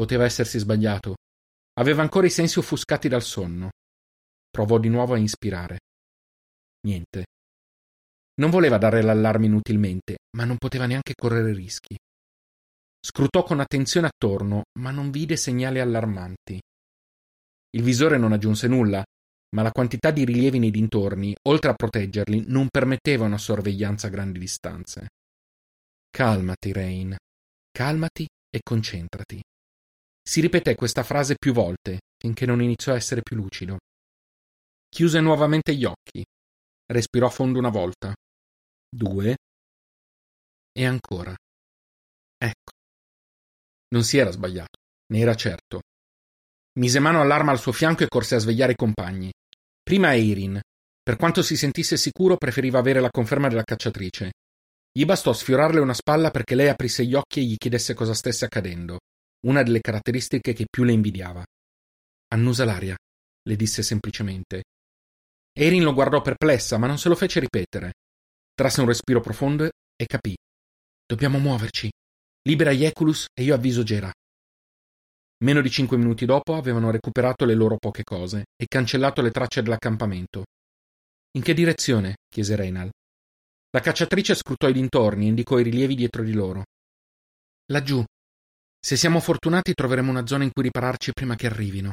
Poteva 0.00 0.24
essersi 0.24 0.58
sbagliato. 0.58 1.16
Aveva 1.74 2.00
ancora 2.00 2.26
i 2.26 2.30
sensi 2.30 2.58
offuscati 2.58 3.06
dal 3.06 3.20
sonno. 3.20 3.68
Provò 4.48 4.78
di 4.78 4.88
nuovo 4.88 5.12
a 5.12 5.18
inspirare. 5.18 5.80
Niente. 6.86 7.24
Non 8.36 8.48
voleva 8.48 8.78
dare 8.78 9.02
l'allarme 9.02 9.44
inutilmente, 9.44 10.16
ma 10.38 10.46
non 10.46 10.56
poteva 10.56 10.86
neanche 10.86 11.12
correre 11.14 11.52
rischi. 11.52 11.98
Scrutò 12.98 13.42
con 13.42 13.60
attenzione 13.60 14.06
attorno, 14.06 14.62
ma 14.78 14.90
non 14.90 15.10
vide 15.10 15.36
segnali 15.36 15.80
allarmanti. 15.80 16.58
Il 17.76 17.82
visore 17.82 18.16
non 18.16 18.32
aggiunse 18.32 18.68
nulla, 18.68 19.04
ma 19.54 19.60
la 19.60 19.70
quantità 19.70 20.10
di 20.12 20.24
rilievi 20.24 20.58
nei 20.58 20.70
dintorni, 20.70 21.34
oltre 21.46 21.72
a 21.72 21.74
proteggerli, 21.74 22.44
non 22.46 22.68
permetteva 22.70 23.26
una 23.26 23.36
sorveglianza 23.36 24.06
a 24.06 24.10
grandi 24.10 24.38
distanze. 24.38 25.08
Calmati, 26.08 26.72
Rain. 26.72 27.14
Calmati 27.70 28.26
e 28.48 28.60
concentrati. 28.64 29.42
Si 30.22 30.40
ripeté 30.40 30.74
questa 30.74 31.02
frase 31.02 31.34
più 31.36 31.52
volte, 31.52 32.00
finché 32.16 32.46
non 32.46 32.62
iniziò 32.62 32.92
a 32.92 32.96
essere 32.96 33.22
più 33.22 33.36
lucido. 33.36 33.78
Chiuse 34.88 35.20
nuovamente 35.20 35.74
gli 35.74 35.84
occhi. 35.84 36.24
Respirò 36.86 37.26
a 37.26 37.30
fondo 37.30 37.58
una 37.58 37.70
volta. 37.70 38.14
Due. 38.88 39.36
E 40.72 40.84
ancora. 40.84 41.34
Ecco. 42.36 42.72
Non 43.88 44.04
si 44.04 44.18
era 44.18 44.30
sbagliato, 44.30 44.78
ne 45.12 45.18
era 45.18 45.34
certo. 45.34 45.80
Mise 46.78 46.98
mano 47.00 47.20
all'arma 47.20 47.50
al 47.50 47.58
suo 47.58 47.72
fianco 47.72 48.04
e 48.04 48.08
corse 48.08 48.36
a 48.36 48.38
svegliare 48.38 48.72
i 48.72 48.76
compagni. 48.76 49.32
Prima 49.82 50.14
Eirin. 50.14 50.60
Per 51.02 51.16
quanto 51.16 51.42
si 51.42 51.56
sentisse 51.56 51.96
sicuro, 51.96 52.36
preferiva 52.36 52.78
avere 52.78 53.00
la 53.00 53.10
conferma 53.10 53.48
della 53.48 53.64
cacciatrice. 53.64 54.32
Gli 54.92 55.04
bastò 55.04 55.32
sfiorarle 55.32 55.80
una 55.80 55.94
spalla 55.94 56.30
perché 56.30 56.54
lei 56.54 56.68
aprisse 56.68 57.04
gli 57.04 57.14
occhi 57.14 57.40
e 57.40 57.44
gli 57.44 57.56
chiedesse 57.56 57.94
cosa 57.94 58.14
stesse 58.14 58.44
accadendo, 58.44 58.98
una 59.46 59.62
delle 59.62 59.80
caratteristiche 59.80 60.52
che 60.52 60.66
più 60.68 60.84
le 60.84 60.92
invidiava. 60.92 61.44
Annusa 62.32 62.64
l'aria, 62.64 62.96
le 63.42 63.56
disse 63.56 63.82
semplicemente. 63.82 64.64
Erin 65.52 65.82
lo 65.82 65.94
guardò 65.94 66.20
perplessa, 66.20 66.78
ma 66.78 66.86
non 66.86 66.98
se 66.98 67.08
lo 67.08 67.14
fece 67.14 67.40
ripetere. 67.40 67.92
Trasse 68.54 68.80
un 68.80 68.86
respiro 68.86 69.20
profondo 69.20 69.64
e 69.64 70.06
capì. 70.06 70.34
Dobbiamo 71.04 71.38
muoverci. 71.38 71.90
Libera 72.42 72.70
Ieculus 72.70 73.26
e 73.34 73.42
io 73.42 73.54
avviso 73.54 73.82
Gera. 73.82 74.12
Meno 75.42 75.60
di 75.60 75.70
cinque 75.70 75.96
minuti 75.96 76.26
dopo 76.26 76.54
avevano 76.54 76.90
recuperato 76.90 77.44
le 77.44 77.54
loro 77.54 77.76
poche 77.78 78.04
cose 78.04 78.44
e 78.56 78.66
cancellato 78.66 79.22
le 79.22 79.30
tracce 79.30 79.62
dell'accampamento. 79.62 80.44
In 81.32 81.42
che 81.42 81.54
direzione? 81.54 82.16
chiese 82.28 82.56
Reynal. 82.56 82.90
La 83.70 83.80
cacciatrice 83.80 84.34
scrutò 84.34 84.68
i 84.68 84.72
dintorni 84.72 85.26
e 85.26 85.28
indicò 85.28 85.58
i 85.58 85.62
rilievi 85.62 85.94
dietro 85.94 86.22
di 86.22 86.32
loro. 86.32 86.64
Laggiù. 87.66 88.04
Se 88.82 88.96
siamo 88.96 89.20
fortunati 89.20 89.74
troveremo 89.74 90.10
una 90.10 90.26
zona 90.26 90.44
in 90.44 90.50
cui 90.52 90.62
ripararci 90.62 91.12
prima 91.12 91.36
che 91.36 91.46
arrivino. 91.46 91.92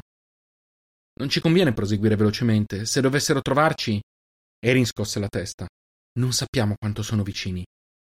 Non 1.19 1.29
ci 1.29 1.41
conviene 1.41 1.73
proseguire 1.73 2.15
velocemente. 2.15 2.85
Se 2.85 3.01
dovessero 3.01 3.41
trovarci. 3.41 3.99
Erin 4.59 4.85
scosse 4.85 5.19
la 5.19 5.27
testa. 5.27 5.67
Non 6.19 6.31
sappiamo 6.31 6.75
quanto 6.79 7.03
sono 7.03 7.23
vicini. 7.23 7.65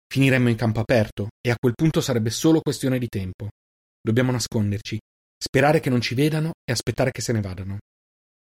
Finiremmo 0.08 0.50
in 0.50 0.55
campo 0.55 0.82
aperto 0.82 1.29
e 1.41 1.51
a 1.51 1.55
quel 1.58 1.74
punto 1.74 2.01
sarebbe 2.01 2.29
solo 2.29 2.60
questione 2.62 3.00
di 3.00 3.08
tempo. 3.08 3.50
Dobbiamo 4.01 4.32
nasconderci, 4.32 5.00
sperare 5.38 5.79
che 5.79 5.89
non 5.89 6.01
ci 6.01 6.13
vedano 6.13 6.51
e 6.63 6.72
aspettare 6.72 7.12
che 7.12 7.22
se 7.22 7.34
ne 7.34 7.41
vadano. 7.41 7.77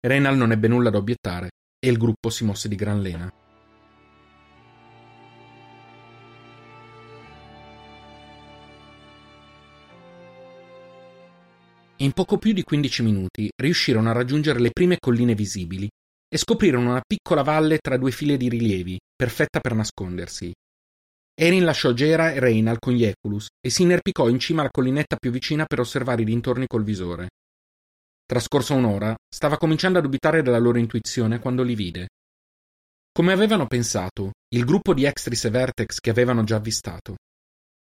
Renal 0.06 0.36
non 0.36 0.52
ebbe 0.52 0.68
nulla 0.68 0.90
da 0.90 0.98
obiettare 0.98 1.52
e 1.80 1.90
il 1.90 1.98
gruppo 1.98 2.30
si 2.30 2.44
mosse 2.44 2.68
di 2.68 2.76
gran 2.76 3.02
lena. 3.02 3.32
In 12.06 12.12
poco 12.12 12.38
più 12.38 12.54
di 12.54 12.62
15 12.62 13.02
minuti 13.02 13.50
riuscirono 13.56 14.12
a 14.12 14.14
raggiungere 14.14 14.60
le 14.60 14.70
prime 14.70 14.98
colline 15.00 15.34
visibili 15.34 15.90
e 16.28 16.38
scoprirono 16.38 16.92
una 16.92 17.02
piccola 17.04 17.42
valle 17.42 17.80
tra 17.80 17.98
due 17.98 18.12
file 18.12 18.38
di 18.38 18.48
rilievi, 18.48 19.00
perfetta 19.16 19.60
per 19.60 19.74
nascondersi. 19.74 20.54
Erin 21.34 21.64
lasciò 21.64 21.94
Gera 21.94 22.32
e 22.32 22.40
Reinal 22.40 22.78
con 22.78 22.94
gli 22.94 23.04
Eculus 23.04 23.48
e 23.60 23.72
si 23.72 23.82
inerpicò 23.82 24.30
in 24.30 24.38
cima 24.38 24.62
alla 24.62 24.70
collinetta 24.70 25.16
più 25.16 25.32
vicina 25.32 25.66
per 25.66 25.80
osservare 25.80 26.22
i 26.22 26.26
dintorni 26.26 26.68
col 26.68 26.84
visore. 26.84 27.30
Trascorsa 28.24 28.76
un'ora, 28.76 29.16
stava 29.28 29.58
cominciando 29.58 29.98
a 29.98 30.04
dubitare 30.04 30.44
della 30.44 30.60
loro 30.60 30.78
intuizione 30.78 31.40
quando 31.40 31.64
li 31.64 31.74
vide. 31.74 32.10
Come 33.12 33.34
avevano 33.34 33.66
pensato, 33.66 34.34
il 34.54 34.64
gruppo 34.64 34.94
di 34.94 35.06
Extris 35.06 35.46
e 35.46 35.50
Vertex 35.50 35.98
che 36.02 36.12
avevano 36.12 36.44
già 36.44 36.58
avvistato. 36.58 37.16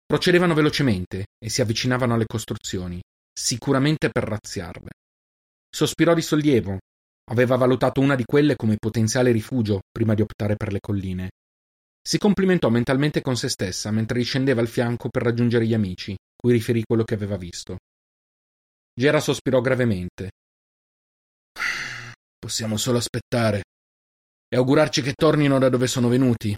Procedevano 0.05 0.53
velocemente 0.53 1.27
e 1.41 1.49
si 1.49 1.61
avvicinavano 1.61 2.15
alle 2.15 2.25
costruzioni, 2.25 2.99
sicuramente 3.39 4.09
per 4.09 4.25
razziarle. 4.25 4.89
Sospirò 5.73 6.13
di 6.13 6.21
sollievo. 6.21 6.77
Aveva 7.31 7.55
valutato 7.55 8.01
una 8.01 8.15
di 8.15 8.25
quelle 8.25 8.55
come 8.55 8.75
potenziale 8.77 9.31
rifugio 9.31 9.79
prima 9.89 10.13
di 10.13 10.21
optare 10.21 10.55
per 10.55 10.73
le 10.73 10.79
colline. 10.79 11.29
Si 12.01 12.17
complimentò 12.17 12.69
mentalmente 12.69 13.21
con 13.21 13.37
se 13.37 13.49
stessa 13.49 13.91
mentre 13.91 14.17
riscendeva 14.17 14.61
al 14.61 14.67
fianco 14.67 15.09
per 15.09 15.23
raggiungere 15.23 15.65
gli 15.65 15.73
amici, 15.73 16.15
cui 16.35 16.51
riferì 16.51 16.83
quello 16.83 17.03
che 17.03 17.13
aveva 17.13 17.37
visto. 17.37 17.77
Gera 18.93 19.19
sospirò 19.19 19.61
gravemente. 19.61 20.31
Possiamo 22.37 22.77
solo 22.77 22.97
aspettare 22.97 23.63
e 24.49 24.57
augurarci 24.57 25.01
che 25.01 25.13
tornino 25.13 25.59
da 25.59 25.69
dove 25.69 25.87
sono 25.87 26.09
venuti. 26.09 26.55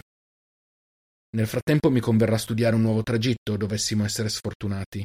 Nel 1.36 1.46
frattempo 1.46 1.90
mi 1.90 2.00
converrà 2.00 2.38
studiare 2.38 2.74
un 2.74 2.82
nuovo 2.82 3.02
tragitto, 3.02 3.56
dovessimo 3.56 4.04
essere 4.04 4.28
sfortunati. 4.28 5.04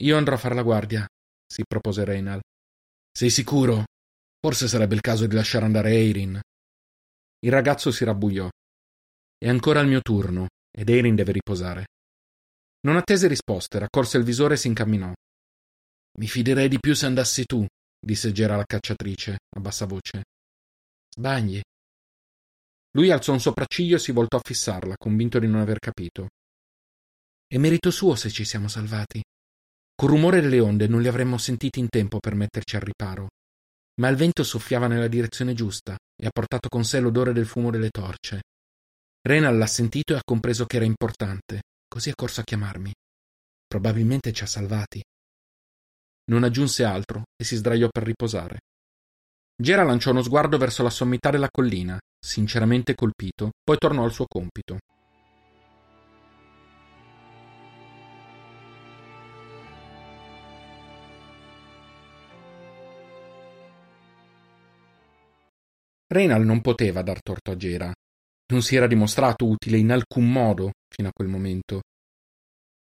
Io 0.00 0.16
andrò 0.16 0.34
a 0.34 0.38
fare 0.38 0.54
la 0.54 0.62
guardia, 0.62 1.06
si 1.46 1.62
propose 1.64 2.04
Reynal. 2.04 2.40
Sei 3.12 3.30
sicuro? 3.30 3.84
Forse 4.40 4.66
sarebbe 4.66 4.94
il 4.94 5.00
caso 5.00 5.26
di 5.26 5.34
lasciare 5.34 5.64
andare 5.64 5.90
Eirin. 5.90 6.40
Il 7.38 7.50
ragazzo 7.50 7.92
si 7.92 8.04
rabbuiò. 8.04 8.48
È 9.38 9.48
ancora 9.48 9.80
il 9.80 9.88
mio 9.88 10.00
turno, 10.00 10.48
ed 10.70 10.88
Eirin 10.88 11.14
deve 11.14 11.32
riposare. 11.32 11.86
Non 12.80 12.96
attese 12.96 13.28
risposte, 13.28 13.78
raccolse 13.78 14.18
il 14.18 14.24
visore 14.24 14.54
e 14.54 14.56
si 14.56 14.66
incamminò. 14.66 15.12
Mi 16.18 16.26
fiderei 16.26 16.68
di 16.68 16.78
più 16.78 16.94
se 16.94 17.06
andassi 17.06 17.44
tu, 17.44 17.64
disse 17.98 18.32
Gera 18.32 18.56
la 18.56 18.64
cacciatrice, 18.64 19.38
a 19.56 19.60
bassa 19.60 19.86
voce. 19.86 20.24
Sbagli. 21.14 21.60
Lui 22.96 23.10
alzò 23.10 23.32
un 23.32 23.40
sopracciglio 23.40 23.96
e 23.96 24.00
si 24.00 24.12
voltò 24.12 24.36
a 24.38 24.42
fissarla, 24.44 24.96
convinto 24.96 25.38
di 25.38 25.46
non 25.46 25.60
aver 25.60 25.78
capito. 25.78 26.28
È 27.46 27.56
merito 27.58 27.90
suo 27.90 28.14
se 28.16 28.30
ci 28.30 28.44
siamo 28.44 28.68
salvati. 28.68 29.22
Col 29.96 30.08
rumore 30.08 30.40
delle 30.40 30.58
onde 30.58 30.88
non 30.88 31.00
li 31.00 31.08
avremmo 31.08 31.38
sentiti 31.38 31.78
in 31.78 31.88
tempo 31.88 32.18
per 32.18 32.34
metterci 32.34 32.74
al 32.76 32.82
riparo. 32.82 33.28
Ma 34.00 34.08
il 34.08 34.16
vento 34.16 34.42
soffiava 34.42 34.88
nella 34.88 35.06
direzione 35.06 35.54
giusta 35.54 35.96
e 36.20 36.26
ha 36.26 36.30
portato 36.30 36.68
con 36.68 36.84
sé 36.84 36.98
l'odore 36.98 37.32
del 37.32 37.46
fumo 37.46 37.70
delle 37.70 37.90
torce. 37.90 38.42
Renal 39.22 39.56
l'ha 39.56 39.66
sentito 39.66 40.12
e 40.12 40.16
ha 40.16 40.22
compreso 40.24 40.64
che 40.64 40.76
era 40.76 40.84
importante, 40.84 41.62
così 41.86 42.10
è 42.10 42.14
corso 42.14 42.40
a 42.40 42.44
chiamarmi. 42.44 42.92
Probabilmente 43.66 44.32
ci 44.32 44.42
ha 44.42 44.46
salvati. 44.46 45.02
Non 46.26 46.42
aggiunse 46.42 46.82
altro 46.84 47.22
e 47.36 47.44
si 47.44 47.54
sdraiò 47.54 47.88
per 47.88 48.02
riposare. 48.02 48.58
Gera 49.56 49.84
lanciò 49.84 50.10
uno 50.10 50.22
sguardo 50.22 50.58
verso 50.58 50.82
la 50.82 50.90
sommità 50.90 51.30
della 51.30 51.48
collina, 51.48 51.96
sinceramente 52.18 52.96
colpito, 52.96 53.50
poi 53.62 53.78
tornò 53.78 54.02
al 54.02 54.12
suo 54.12 54.26
compito. 54.26 54.78
Reynal 66.06 66.44
non 66.44 66.60
poteva 66.60 67.02
dar 67.02 67.20
torto 67.20 67.50
a 67.50 67.56
Gera. 67.56 67.92
Non 68.52 68.62
si 68.62 68.76
era 68.76 68.86
dimostrato 68.86 69.46
utile 69.46 69.78
in 69.78 69.90
alcun 69.90 70.30
modo 70.30 70.72
fino 70.88 71.08
a 71.08 71.12
quel 71.12 71.28
momento. 71.28 71.82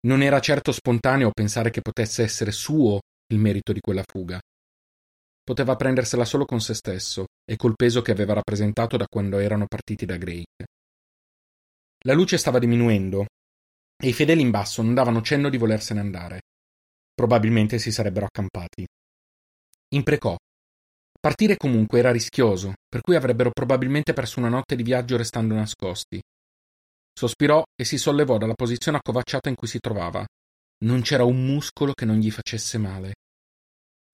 Non 0.06 0.22
era 0.22 0.40
certo 0.40 0.72
spontaneo 0.72 1.30
pensare 1.30 1.70
che 1.70 1.82
potesse 1.82 2.22
essere 2.22 2.52
suo 2.52 3.00
il 3.32 3.38
merito 3.38 3.72
di 3.72 3.80
quella 3.80 4.04
fuga. 4.06 4.40
Poteva 5.42 5.76
prendersela 5.76 6.24
solo 6.24 6.44
con 6.44 6.60
se 6.60 6.74
stesso 6.74 7.26
e 7.44 7.56
col 7.56 7.74
peso 7.74 8.00
che 8.00 8.12
aveva 8.12 8.34
rappresentato 8.34 8.96
da 8.96 9.06
quando 9.08 9.38
erano 9.38 9.66
partiti 9.66 10.06
da 10.06 10.16
Drake. 10.16 10.66
La 12.04 12.14
luce 12.14 12.38
stava 12.38 12.58
diminuendo 12.58 13.26
e 14.02 14.08
i 14.08 14.12
fedeli 14.12 14.40
in 14.40 14.50
basso 14.50 14.80
non 14.80 14.94
davano 14.94 15.20
cenno 15.20 15.50
di 15.50 15.58
volersene 15.58 16.00
andare. 16.00 16.40
Probabilmente 17.12 17.78
si 17.78 17.92
sarebbero 17.92 18.26
accampati. 18.26 18.86
Imprecò 19.92 20.36
Partire 21.20 21.58
comunque 21.58 21.98
era 21.98 22.10
rischioso, 22.10 22.72
per 22.88 23.02
cui 23.02 23.14
avrebbero 23.14 23.50
probabilmente 23.50 24.14
perso 24.14 24.38
una 24.38 24.48
notte 24.48 24.74
di 24.74 24.82
viaggio 24.82 25.18
restando 25.18 25.54
nascosti. 25.54 26.18
Sospirò 27.12 27.62
e 27.76 27.84
si 27.84 27.98
sollevò 27.98 28.38
dalla 28.38 28.54
posizione 28.54 28.96
accovacciata 28.96 29.50
in 29.50 29.54
cui 29.54 29.68
si 29.68 29.80
trovava. 29.80 30.24
Non 30.84 31.02
c'era 31.02 31.24
un 31.24 31.44
muscolo 31.44 31.92
che 31.92 32.06
non 32.06 32.16
gli 32.16 32.30
facesse 32.30 32.78
male. 32.78 33.16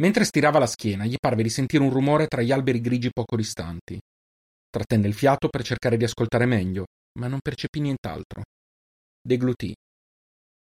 Mentre 0.03 0.25
stirava 0.25 0.59
la 0.59 0.67
schiena, 0.67 1.05
gli 1.05 1.15
parve 1.17 1.45
di 1.45 1.49
sentire 1.49 1.85
un 1.85 1.91
rumore 1.91 2.27
tra 2.27 2.43
gli 2.43 2.51
alberi 2.51 2.81
grigi 2.81 3.11
poco 3.13 3.37
distanti. 3.37 4.01
Trattenne 4.69 5.07
il 5.07 5.15
fiato 5.15 5.49
per 5.49 5.63
cercare 5.63 5.97
di 5.97 6.03
ascoltare 6.03 6.45
meglio, 6.45 6.87
ma 7.21 7.29
non 7.29 7.39
percepì 7.41 7.79
nient'altro. 7.79 8.43
Deglutì. 9.23 9.73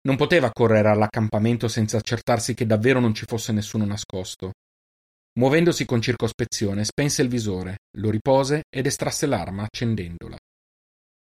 Non 0.02 0.16
poteva 0.16 0.50
correre 0.52 0.90
all'accampamento 0.90 1.66
senza 1.66 1.96
accertarsi 1.96 2.52
che 2.52 2.66
davvero 2.66 3.00
non 3.00 3.14
ci 3.14 3.24
fosse 3.26 3.52
nessuno 3.52 3.86
nascosto. 3.86 4.52
Muovendosi 5.38 5.84
con 5.84 6.00
circospezione, 6.00 6.84
spense 6.84 7.20
il 7.20 7.28
visore, 7.28 7.76
lo 7.98 8.08
ripose 8.08 8.62
ed 8.70 8.86
estrasse 8.86 9.26
l'arma 9.26 9.64
accendendola. 9.64 10.36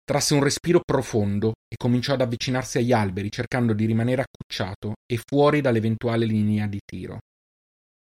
Trasse 0.04 0.34
un 0.34 0.42
respiro 0.42 0.80
profondo 0.84 1.54
e 1.66 1.76
cominciò 1.76 2.12
ad 2.12 2.20
avvicinarsi 2.20 2.76
agli 2.76 2.92
alberi 2.92 3.30
cercando 3.30 3.72
di 3.72 3.86
rimanere 3.86 4.22
accucciato 4.22 4.92
e 5.10 5.18
fuori 5.26 5.62
dall'eventuale 5.62 6.26
linea 6.26 6.66
di 6.66 6.80
tiro. 6.84 7.20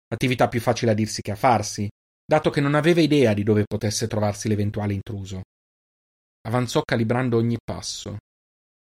Attività 0.09 0.47
più 0.47 0.61
facile 0.61 0.91
a 0.91 0.93
dirsi 0.93 1.23
che 1.23 1.31
a 1.31 1.35
farsi, 1.35 1.87
dato 2.23 2.51
che 2.51 2.61
non 2.61 2.75
aveva 2.75 3.01
idea 3.01 3.33
di 3.33 3.41
dove 3.41 3.63
potesse 3.65 4.05
trovarsi 4.05 4.47
l'eventuale 4.47 4.93
intruso. 4.93 5.41
Avanzò 6.47 6.83
calibrando 6.83 7.37
ogni 7.37 7.57
passo. 7.63 8.17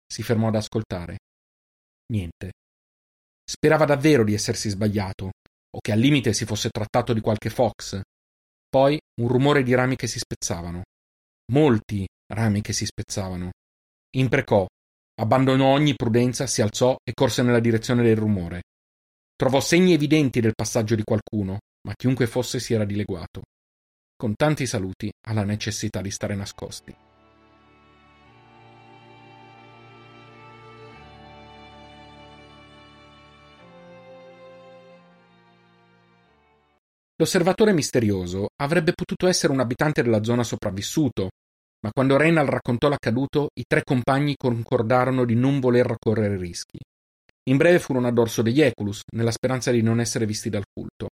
Si 0.06 0.22
fermò 0.22 0.48
ad 0.48 0.56
ascoltare. 0.56 1.18
Niente. 2.06 2.52
Sperava 3.44 3.84
davvero 3.84 4.24
di 4.24 4.32
essersi 4.32 4.70
sbagliato, 4.70 5.30
o 5.74 5.80
che 5.80 5.92
al 5.92 5.98
limite 5.98 6.32
si 6.32 6.44
fosse 6.44 6.68
trattato 6.70 7.12
di 7.12 7.20
qualche 7.20 7.50
fox. 7.50 8.00
Poi 8.68 8.98
un 9.20 9.28
rumore 9.28 9.62
di 9.62 9.74
rami 9.74 9.96
che 9.96 10.06
si 10.06 10.18
spezzavano. 10.18 10.82
Molti 11.52 12.06
rami 12.32 12.60
che 12.60 12.72
si 12.72 12.86
spezzavano. 12.86 13.50
Imprecò, 14.16 14.66
abbandonò 15.20 15.66
ogni 15.66 15.94
prudenza, 15.94 16.46
si 16.46 16.62
alzò 16.62 16.96
e 17.02 17.12
corse 17.12 17.42
nella 17.42 17.60
direzione 17.60 18.02
del 18.02 18.16
rumore. 18.16 18.62
Trovò 19.34 19.60
segni 19.60 19.92
evidenti 19.92 20.40
del 20.40 20.54
passaggio 20.54 20.94
di 20.94 21.02
qualcuno, 21.02 21.58
ma 21.86 21.94
chiunque 21.94 22.26
fosse 22.26 22.60
si 22.60 22.74
era 22.74 22.84
dileguato. 22.84 23.42
Con 24.16 24.34
tanti 24.34 24.66
saluti 24.66 25.10
alla 25.26 25.44
necessità 25.44 26.00
di 26.00 26.10
stare 26.10 26.34
nascosti. 26.34 26.94
L'osservatore 37.22 37.72
misterioso 37.72 38.48
avrebbe 38.60 38.94
potuto 38.94 39.28
essere 39.28 39.52
un 39.52 39.60
abitante 39.60 40.02
della 40.02 40.24
zona 40.24 40.42
sopravvissuto, 40.42 41.28
ma 41.84 41.92
quando 41.92 42.16
Reynal 42.16 42.46
raccontò 42.46 42.88
l'accaduto, 42.88 43.50
i 43.54 43.62
tre 43.64 43.84
compagni 43.84 44.34
concordarono 44.36 45.24
di 45.24 45.36
non 45.36 45.60
voler 45.60 45.94
correre 46.00 46.36
rischi. 46.36 46.80
In 47.48 47.56
breve 47.58 47.78
furono 47.78 48.08
a 48.08 48.10
dorso 48.10 48.42
degli 48.42 48.60
Eculus, 48.60 49.02
nella 49.14 49.30
speranza 49.30 49.70
di 49.70 49.82
non 49.82 50.00
essere 50.00 50.26
visti 50.26 50.50
dal 50.50 50.64
culto. 50.68 51.10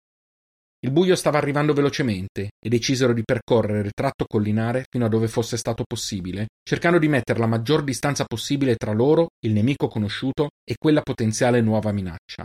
Il 0.80 0.89
buio 0.89 1.15
stava 1.15 1.38
arrivando 1.38 1.74
velocemente 1.74 2.54
e 2.60 2.69
decisero 2.69 3.13
di 3.13 3.22
percorrere 3.24 3.86
il 3.86 3.93
tratto 3.93 4.26
collinare 4.26 4.86
fino 4.89 5.06
a 5.06 5.10
dove 5.10 5.28
fosse 5.28 5.58
stato 5.58 5.84
possibile, 5.86 6.48
cercando 6.67 6.98
di 6.98 7.08
mettere 7.08 7.38
la 7.38 7.45
maggior 7.45 7.84
distanza 7.84 8.24
possibile 8.26 8.78
tra 8.78 8.93
loro, 8.93 9.28
il 9.45 9.54
nemico 9.54 9.88
conosciuto, 9.88 10.50
e 10.63 10.74
quella 10.76 11.04
potenziale 11.04 11.62
nuova 11.62 11.91
minaccia. 11.91 12.43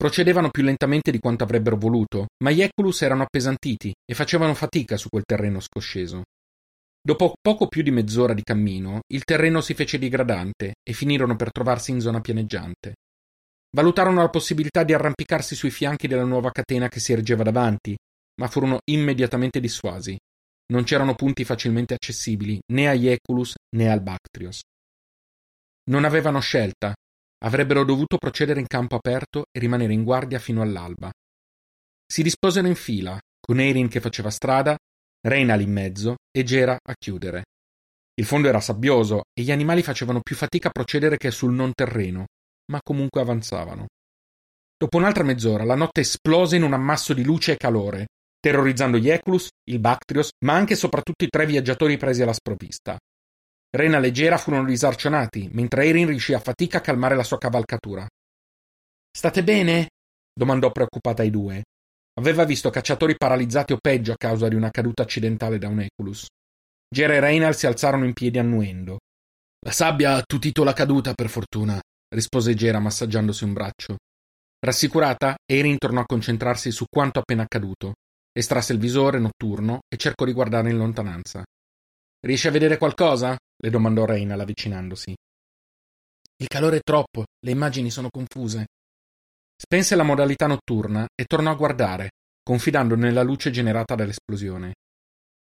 Procedevano 0.00 0.48
più 0.48 0.62
lentamente 0.62 1.10
di 1.10 1.18
quanto 1.18 1.44
avrebbero 1.44 1.76
voluto, 1.76 2.28
ma 2.42 2.50
gli 2.50 2.62
Eculus 2.62 3.02
erano 3.02 3.24
appesantiti 3.24 3.92
e 4.02 4.14
facevano 4.14 4.54
fatica 4.54 4.96
su 4.96 5.10
quel 5.10 5.24
terreno 5.26 5.60
scosceso. 5.60 6.22
Dopo 7.02 7.34
poco 7.38 7.68
più 7.68 7.82
di 7.82 7.90
mezz'ora 7.90 8.32
di 8.32 8.42
cammino, 8.42 9.00
il 9.12 9.24
terreno 9.24 9.60
si 9.60 9.74
fece 9.74 9.98
digradante 9.98 10.76
e 10.82 10.94
finirono 10.94 11.36
per 11.36 11.50
trovarsi 11.50 11.90
in 11.90 12.00
zona 12.00 12.22
pianeggiante. 12.22 12.94
Valutarono 13.76 14.22
la 14.22 14.30
possibilità 14.30 14.84
di 14.84 14.94
arrampicarsi 14.94 15.54
sui 15.54 15.70
fianchi 15.70 16.08
della 16.08 16.24
nuova 16.24 16.50
catena 16.50 16.88
che 16.88 16.98
si 16.98 17.12
ergeva 17.12 17.42
davanti, 17.42 17.94
ma 18.40 18.48
furono 18.48 18.78
immediatamente 18.90 19.60
dissuasi. 19.60 20.16
Non 20.72 20.84
c'erano 20.84 21.14
punti 21.14 21.44
facilmente 21.44 21.92
accessibili 21.92 22.58
né 22.72 22.88
agli 22.88 23.06
Eculus 23.06 23.52
né 23.76 23.90
al 23.90 24.00
Bactrios. 24.00 24.62
Non 25.90 26.04
avevano 26.06 26.40
scelta, 26.40 26.94
avrebbero 27.44 27.84
dovuto 27.84 28.16
procedere 28.18 28.60
in 28.60 28.66
campo 28.66 28.96
aperto 28.96 29.44
e 29.50 29.60
rimanere 29.60 29.92
in 29.92 30.04
guardia 30.04 30.38
fino 30.38 30.62
all'alba. 30.62 31.10
Si 32.06 32.22
disposero 32.22 32.66
in 32.66 32.74
fila, 32.74 33.18
con 33.40 33.60
Erin 33.60 33.88
che 33.88 34.00
faceva 34.00 34.30
strada 34.30 34.76
Reynal 35.22 35.60
in 35.60 35.70
mezzo 35.70 36.16
e 36.30 36.42
Gera 36.44 36.78
a 36.82 36.94
chiudere. 36.98 37.44
Il 38.14 38.24
fondo 38.24 38.48
era 38.48 38.60
sabbioso 38.60 39.22
e 39.32 39.42
gli 39.42 39.52
animali 39.52 39.82
facevano 39.82 40.20
più 40.20 40.34
fatica 40.34 40.68
a 40.68 40.72
procedere 40.72 41.16
che 41.16 41.30
sul 41.30 41.52
non 41.52 41.72
terreno, 41.72 42.26
ma 42.70 42.80
comunque 42.82 43.20
avanzavano. 43.20 43.86
Dopo 44.76 44.96
un'altra 44.96 45.24
mezz'ora 45.24 45.64
la 45.64 45.74
notte 45.74 46.00
esplose 46.00 46.56
in 46.56 46.62
un 46.62 46.72
ammasso 46.72 47.12
di 47.12 47.22
luce 47.22 47.52
e 47.52 47.56
calore, 47.56 48.06
terrorizzando 48.38 48.96
gli 48.96 49.10
Eculus, 49.10 49.48
il 49.68 49.78
Bactrios, 49.78 50.30
ma 50.44 50.54
anche 50.54 50.72
e 50.72 50.76
soprattutto 50.76 51.24
i 51.24 51.28
tre 51.28 51.44
viaggiatori 51.44 51.98
presi 51.98 52.22
alla 52.22 52.32
sprovvista. 52.32 52.98
Renal 53.70 54.04
e 54.04 54.10
Gera 54.10 54.36
furono 54.36 54.66
disarcionati, 54.66 55.48
mentre 55.52 55.86
Erin 55.86 56.08
riuscì 56.08 56.32
a 56.34 56.40
fatica 56.40 56.78
a 56.78 56.80
calmare 56.80 57.16
la 57.16 57.24
sua 57.24 57.38
cavalcatura. 57.38 58.06
State 59.10 59.44
bene? 59.44 59.88
domandò 60.32 60.70
preoccupata 60.70 61.22
ai 61.22 61.30
due, 61.30 61.62
Aveva 62.20 62.44
visto 62.44 62.68
cacciatori 62.70 63.16
paralizzati 63.16 63.72
o 63.72 63.78
peggio 63.80 64.12
a 64.12 64.16
causa 64.16 64.46
di 64.48 64.54
una 64.54 64.70
caduta 64.70 65.02
accidentale 65.02 65.58
da 65.58 65.68
un 65.68 65.80
Eculus. 65.80 66.26
Gera 66.86 67.14
e 67.14 67.20
Reynald 67.20 67.54
si 67.54 67.66
alzarono 67.66 68.04
in 68.04 68.12
piedi 68.12 68.38
annuendo. 68.38 68.98
La 69.64 69.70
sabbia 69.70 70.12
ha 70.12 70.16
attutito 70.16 70.64
la 70.64 70.72
caduta, 70.72 71.14
per 71.14 71.28
fortuna, 71.28 71.80
rispose 72.14 72.54
Gera 72.54 72.78
massaggiandosi 72.78 73.44
un 73.44 73.52
braccio. 73.52 73.96
Rassicurata, 74.58 75.36
Erin 75.46 75.78
tornò 75.78 76.00
a 76.00 76.06
concentrarsi 76.06 76.70
su 76.70 76.84
quanto 76.90 77.20
appena 77.20 77.44
accaduto. 77.44 77.94
Estrasse 78.32 78.74
il 78.74 78.78
visore 78.78 79.18
notturno 79.18 79.80
e 79.88 79.96
cercò 79.96 80.24
di 80.24 80.32
guardare 80.32 80.70
in 80.70 80.76
lontananza. 80.76 81.42
Riesci 82.20 82.48
a 82.48 82.50
vedere 82.50 82.76
qualcosa? 82.76 83.36
Le 83.62 83.70
domandò 83.70 84.04
Reynald 84.04 84.40
avvicinandosi. 84.40 85.14
Il 86.36 86.48
calore 86.48 86.78
è 86.78 86.80
troppo, 86.80 87.24
le 87.44 87.50
immagini 87.50 87.90
sono 87.90 88.08
confuse. 88.08 88.66
Spense 89.54 89.94
la 89.94 90.02
modalità 90.02 90.46
notturna 90.46 91.06
e 91.14 91.24
tornò 91.24 91.50
a 91.50 91.54
guardare, 91.54 92.10
confidando 92.42 92.96
nella 92.96 93.22
luce 93.22 93.50
generata 93.50 93.94
dall'esplosione. 93.94 94.72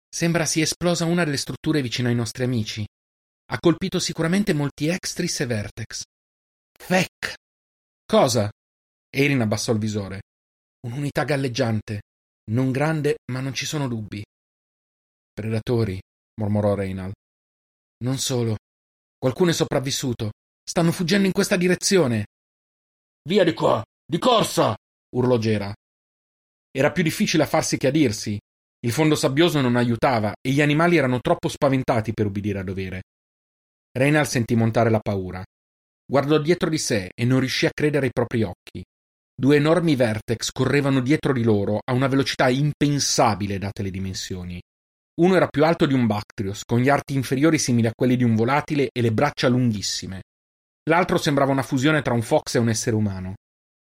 Sembra 0.09 0.47
sia 0.47 0.63
esplosa 0.63 1.05
una 1.05 1.25
delle 1.25 1.37
strutture 1.37 1.83
vicino 1.83 2.09
ai 2.09 2.15
nostri 2.15 2.45
amici. 2.45 2.85
Ha 3.53 3.59
colpito 3.59 3.99
sicuramente 3.99 4.55
molti 4.55 4.89
Extris 4.89 5.41
e 5.41 5.47
Vertex. 5.47 6.03
Feck! 6.73 7.35
Cosa? 8.07 8.51
Erin 9.11 9.43
abbassò 9.43 9.73
il 9.73 9.79
visore. 9.79 10.23
Un'unità 10.87 11.25
galleggiante. 11.25 12.01
Non 12.51 12.73
grande, 12.73 13.17
ma 13.33 13.41
non 13.41 13.53
ci 13.53 13.67
sono 13.67 13.87
dubbi. 13.87 14.25
Predatori, 15.33 16.01
mormorò 16.41 16.75
Reynald. 16.75 17.13
Non 18.03 18.19
solo. 18.19 18.57
Qualcuno 19.19 19.51
è 19.51 19.53
sopravvissuto. 19.53 20.31
Stanno 20.63 20.93
fuggendo 20.93 21.27
in 21.27 21.33
questa 21.33 21.57
direzione. 21.57 22.27
Via 23.29 23.45
di 23.45 23.53
qua! 23.53 23.83
Di 24.05 24.19
corsa! 24.19 24.75
urlò 25.15 25.37
Gera. 25.37 25.75
Era 26.71 26.93
più 26.93 27.03
difficile 27.03 27.43
a 27.43 27.47
farsi 27.47 27.77
che 27.77 27.89
a 27.89 27.91
dirsi. 27.91 28.39
Il 28.83 28.93
fondo 28.93 29.15
sabbioso 29.15 29.61
non 29.61 29.77
aiutava 29.77 30.33
e 30.41 30.51
gli 30.51 30.63
animali 30.63 30.97
erano 30.97 31.21
troppo 31.21 31.49
spaventati 31.49 32.13
per 32.15 32.27
ubbidire 32.27 32.61
a 32.61 32.65
dovere. 32.65 33.03
Reynald 33.93 34.27
sentì 34.27 34.55
montare 34.55 34.89
la 34.89 35.01
paura. 35.01 35.45
Guardò 36.07 36.39
dietro 36.39 36.71
di 36.71 36.79
sé 36.79 37.11
e 37.15 37.25
non 37.25 37.41
riuscì 37.41 37.67
a 37.67 37.73
credere 37.75 38.07
ai 38.07 38.13
propri 38.13 38.43
occhi. 38.43 38.83
Due 39.35 39.57
enormi 39.57 39.97
vertex 39.97 40.51
correvano 40.53 41.01
dietro 41.01 41.33
di 41.33 41.43
loro 41.43 41.81
a 41.85 41.93
una 41.93 42.09
velocità 42.09 42.49
impensabile 42.49 43.59
date 43.59 43.83
le 43.83 43.91
dimensioni. 43.91 44.61
Uno 45.20 45.37
era 45.37 45.48
più 45.48 45.66
alto 45.66 45.85
di 45.85 45.92
un 45.92 46.06
Bactrios, 46.06 46.64
con 46.64 46.78
gli 46.78 46.88
arti 46.88 47.12
inferiori 47.12 47.59
simili 47.59 47.87
a 47.87 47.92
quelli 47.94 48.16
di 48.16 48.24
un 48.24 48.35
volatile 48.35 48.88
e 48.90 49.02
le 49.02 49.12
braccia 49.12 49.48
lunghissime. 49.48 50.22
L'altro 50.88 51.18
sembrava 51.18 51.52
una 51.52 51.62
fusione 51.62 52.00
tra 52.00 52.14
un 52.14 52.22
fox 52.22 52.54
e 52.54 52.59
un 52.59 52.70
essere 52.70 52.96
umano. 52.96 53.35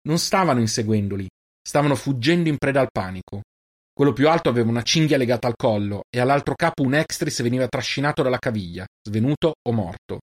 Non 0.05 0.19
stavano 0.19 0.59
inseguendoli, 0.59 1.25
stavano 1.65 1.95
fuggendo 1.95 2.49
in 2.49 2.57
preda 2.57 2.81
al 2.81 2.91
panico. 2.91 3.41
Quello 3.93 4.12
più 4.12 4.27
alto 4.27 4.49
aveva 4.49 4.69
una 4.69 4.81
cinghia 4.81 5.15
legata 5.15 5.47
al 5.47 5.55
collo 5.55 6.03
e 6.09 6.19
all'altro 6.19 6.55
capo 6.55 6.83
un 6.83 6.93
extris 6.93 7.41
veniva 7.41 7.67
trascinato 7.69 8.21
dalla 8.21 8.39
caviglia, 8.39 8.86
svenuto 9.01 9.53
o 9.65 9.71
morto. 9.71 10.19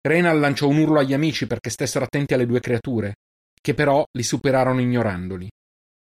Renal 0.00 0.40
lanciò 0.40 0.66
un 0.66 0.78
urlo 0.78 0.98
agli 0.98 1.12
amici 1.12 1.46
perché 1.46 1.70
stessero 1.70 2.04
attenti 2.04 2.34
alle 2.34 2.46
due 2.46 2.58
creature, 2.58 3.14
che 3.60 3.74
però 3.74 4.02
li 4.10 4.24
superarono 4.24 4.80
ignorandoli. 4.80 5.48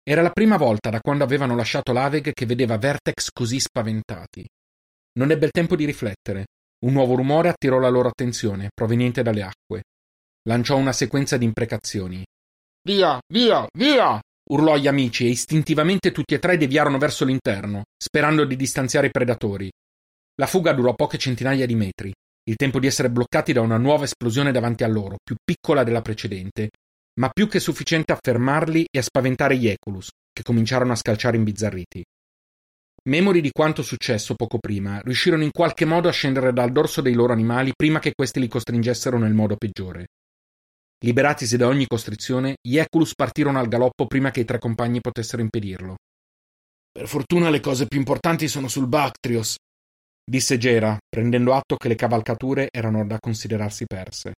Era 0.06 0.20
la 0.20 0.30
prima 0.30 0.58
volta 0.58 0.90
da 0.90 1.00
quando 1.00 1.24
avevano 1.24 1.56
lasciato 1.56 1.92
l'Aveg 1.92 2.32
che 2.34 2.44
vedeva 2.44 2.76
Vertex 2.76 3.30
così 3.32 3.58
spaventati. 3.58 4.46
Non 5.18 5.30
ebbe 5.30 5.46
il 5.46 5.50
tempo 5.50 5.76
di 5.76 5.86
riflettere. 5.86 6.44
Un 6.84 6.92
nuovo 6.92 7.14
rumore 7.14 7.48
attirò 7.48 7.78
la 7.78 7.88
loro 7.88 8.08
attenzione, 8.08 8.68
proveniente 8.74 9.22
dalle 9.22 9.42
acque. 9.42 9.84
Lanciò 10.46 10.76
una 10.76 10.92
sequenza 10.92 11.38
di 11.38 11.46
imprecazioni. 11.46 12.22
Via, 12.86 13.18
via, 13.32 13.66
via! 13.72 14.20
urlò 14.50 14.74
agli 14.74 14.88
amici 14.88 15.24
e 15.24 15.30
istintivamente 15.30 16.12
tutti 16.12 16.34
e 16.34 16.38
tre 16.38 16.58
deviarono 16.58 16.98
verso 16.98 17.24
l'interno, 17.24 17.84
sperando 17.96 18.44
di 18.44 18.56
distanziare 18.56 19.06
i 19.06 19.10
predatori. 19.10 19.70
La 20.34 20.46
fuga 20.46 20.74
durò 20.74 20.92
poche 20.92 21.16
centinaia 21.16 21.64
di 21.64 21.76
metri, 21.76 22.12
il 22.46 22.56
tempo 22.56 22.78
di 22.78 22.86
essere 22.86 23.08
bloccati 23.08 23.54
da 23.54 23.62
una 23.62 23.78
nuova 23.78 24.04
esplosione 24.04 24.52
davanti 24.52 24.84
a 24.84 24.88
loro, 24.88 25.16
più 25.24 25.36
piccola 25.42 25.82
della 25.82 26.02
precedente, 26.02 26.68
ma 27.20 27.28
più 27.30 27.48
che 27.48 27.60
sufficiente 27.60 28.12
a 28.12 28.18
fermarli 28.20 28.86
e 28.90 28.98
a 28.98 29.02
spaventare 29.02 29.56
gli 29.56 29.68
Eculus, 29.68 30.08
che 30.32 30.42
cominciarono 30.42 30.92
a 30.92 30.96
scalciare 30.96 31.36
imbizzarriti. 31.36 32.04
Memori 33.06 33.40
di 33.40 33.50
quanto 33.50 33.82
successo 33.82 34.34
poco 34.34 34.58
prima, 34.58 35.00
riuscirono 35.00 35.42
in 35.42 35.50
qualche 35.50 35.84
modo 35.84 36.08
a 36.08 36.12
scendere 36.12 36.52
dal 36.52 36.72
dorso 36.72 37.00
dei 37.02 37.12
loro 37.12 37.32
animali 37.32 37.72
prima 37.76 37.98
che 37.98 38.14
questi 38.14 38.40
li 38.40 38.48
costringessero 38.48 39.18
nel 39.18 39.34
modo 39.34 39.56
peggiore. 39.56 40.06
Liberatisi 41.04 41.58
da 41.58 41.66
ogni 41.66 41.86
costrizione, 41.86 42.56
gli 42.62 42.78
Eculus 42.78 43.14
partirono 43.14 43.58
al 43.58 43.68
galoppo 43.68 44.06
prima 44.06 44.30
che 44.30 44.40
i 44.40 44.44
tre 44.44 44.58
compagni 44.58 45.00
potessero 45.00 45.42
impedirlo. 45.42 45.96
Per 46.90 47.06
fortuna 47.06 47.50
le 47.50 47.60
cose 47.60 47.86
più 47.86 47.98
importanti 47.98 48.48
sono 48.48 48.68
sul 48.68 48.88
Bactrios, 48.88 49.56
disse 50.24 50.56
Gera, 50.56 50.96
prendendo 51.06 51.52
atto 51.52 51.76
che 51.76 51.88
le 51.88 51.96
cavalcature 51.96 52.68
erano 52.72 53.06
da 53.06 53.18
considerarsi 53.20 53.84
perse. 53.84 54.32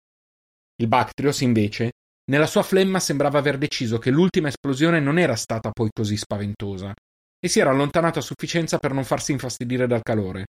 Il 0.77 0.89
Bactrios, 0.89 1.43
invece, 1.43 1.91
nella 2.27 2.47
sua 2.47 2.63
flemma 2.63 3.01
sembrava 3.01 3.39
aver 3.39 3.59
deciso 3.59 3.99
che 3.99 4.11
l'ultima 4.11 4.49
esplosione 4.49 4.99
non 4.99 5.19
era 5.19 5.37
stata 5.37 5.71
poi 5.71 5.91
così 5.93 6.17
spaventosa, 6.17 6.95
e 7.39 7.49
si 7.49 7.61
era 7.61 7.71
allontanato 7.71 8.19
a 8.19 8.23
sufficienza 8.23 8.79
per 8.79 8.93
non 8.93 9.05
farsi 9.05 9.33
infastidire 9.33 9.87
dal 9.87 10.03
calore. 10.03 10.47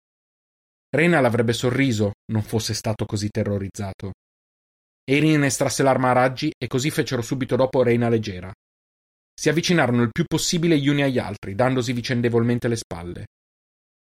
Rena 0.94 1.20
l'avrebbe 1.20 1.54
sorriso 1.54 2.12
non 2.30 2.42
fosse 2.42 2.74
stato 2.74 3.06
così 3.06 3.30
terrorizzato. 3.30 4.12
Erin 5.04 5.44
estrasse 5.44 5.82
l'arma 5.82 6.10
a 6.10 6.12
raggi 6.12 6.52
e 6.56 6.66
così 6.66 6.90
fecero 6.90 7.22
subito 7.22 7.56
dopo 7.56 7.82
Reina 7.82 8.10
leggera. 8.10 8.52
Si 9.34 9.48
avvicinarono 9.48 10.02
il 10.02 10.10
più 10.12 10.24
possibile 10.26 10.78
gli 10.78 10.88
uni 10.88 11.02
agli 11.02 11.18
altri, 11.18 11.54
dandosi 11.54 11.94
vicendevolmente 11.94 12.68
le 12.68 12.76
spalle. 12.76 13.26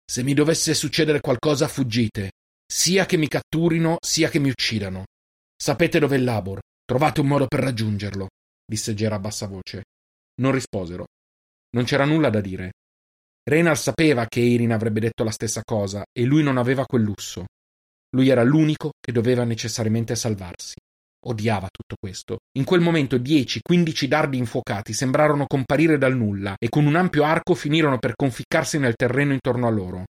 Se 0.04 0.22
mi 0.22 0.34
dovesse 0.34 0.74
succedere 0.74 1.20
qualcosa, 1.20 1.66
fuggite, 1.66 2.32
sia 2.70 3.06
che 3.06 3.16
mi 3.16 3.28
catturino, 3.28 3.96
sia 4.04 4.28
che 4.28 4.38
mi 4.38 4.50
uccidano. 4.50 5.04
Sapete 5.56 5.98
dove 5.98 6.16
è 6.16 6.18
Labor, 6.18 6.60
trovate 6.84 7.20
un 7.20 7.26
modo 7.26 7.46
per 7.46 7.60
raggiungerlo, 7.60 8.28
disse 8.64 8.94
Gera 8.94 9.16
a 9.16 9.20
bassa 9.20 9.46
voce. 9.46 9.84
Non 10.40 10.52
risposero. 10.52 11.06
Non 11.70 11.84
c'era 11.84 12.04
nulla 12.04 12.30
da 12.30 12.40
dire. 12.40 12.72
Reynard 13.48 13.76
sapeva 13.76 14.26
che 14.26 14.40
Erin 14.40 14.72
avrebbe 14.72 15.00
detto 15.00 15.22
la 15.22 15.30
stessa 15.30 15.62
cosa 15.62 16.04
e 16.12 16.24
lui 16.24 16.42
non 16.42 16.56
aveva 16.56 16.86
quel 16.86 17.02
lusso. 17.02 17.44
Lui 18.14 18.28
era 18.28 18.42
l'unico 18.42 18.92
che 19.00 19.12
doveva 19.12 19.44
necessariamente 19.44 20.14
salvarsi. 20.14 20.76
Odiava 21.26 21.68
tutto 21.70 21.96
questo. 21.98 22.38
In 22.58 22.64
quel 22.64 22.80
momento 22.80 23.18
dieci, 23.18 23.60
quindici 23.60 24.08
dardi 24.08 24.38
infuocati 24.38 24.92
sembrarono 24.92 25.46
comparire 25.46 25.98
dal 25.98 26.16
nulla 26.16 26.54
e 26.58 26.68
con 26.68 26.86
un 26.86 26.96
ampio 26.96 27.24
arco 27.24 27.54
finirono 27.54 27.98
per 27.98 28.14
conficcarsi 28.14 28.78
nel 28.78 28.94
terreno 28.94 29.32
intorno 29.32 29.66
a 29.66 29.70
loro. 29.70 30.04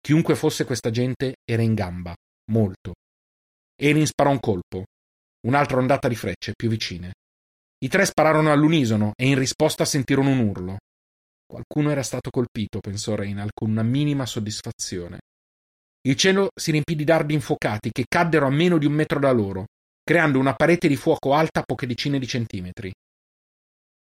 Chiunque 0.00 0.34
fosse 0.36 0.64
questa 0.64 0.90
gente 0.90 1.36
era 1.44 1.62
in 1.62 1.74
gamba, 1.74 2.14
molto. 2.50 2.92
Erin 3.74 4.06
sparò 4.06 4.30
un 4.30 4.38
colpo, 4.38 4.84
un'altra 5.46 5.78
ondata 5.78 6.08
di 6.08 6.14
frecce 6.14 6.52
più 6.54 6.68
vicine. 6.68 7.12
I 7.78 7.88
tre 7.88 8.06
spararono 8.06 8.50
all'unisono 8.50 9.12
e 9.14 9.26
in 9.26 9.38
risposta 9.38 9.84
sentirono 9.84 10.30
un 10.30 10.38
urlo. 10.38 10.76
Qualcuno 11.46 11.90
era 11.90 12.02
stato 12.02 12.30
colpito, 12.30 12.80
pensò 12.80 13.14
Reynald 13.14 13.50
con 13.52 13.70
una 13.70 13.82
minima 13.82 14.26
soddisfazione. 14.26 15.18
Il 16.06 16.16
cielo 16.16 16.48
si 16.54 16.70
riempì 16.70 16.94
di 16.96 17.04
dardi 17.04 17.34
infuocati 17.34 17.90
che 17.90 18.04
caddero 18.08 18.46
a 18.46 18.50
meno 18.50 18.78
di 18.78 18.86
un 18.86 18.92
metro 18.92 19.18
da 19.18 19.32
loro, 19.32 19.66
creando 20.02 20.38
una 20.38 20.54
parete 20.54 20.88
di 20.88 20.96
fuoco 20.96 21.34
alta 21.34 21.62
poche 21.62 21.86
decine 21.86 22.18
di 22.18 22.26
centimetri. 22.26 22.92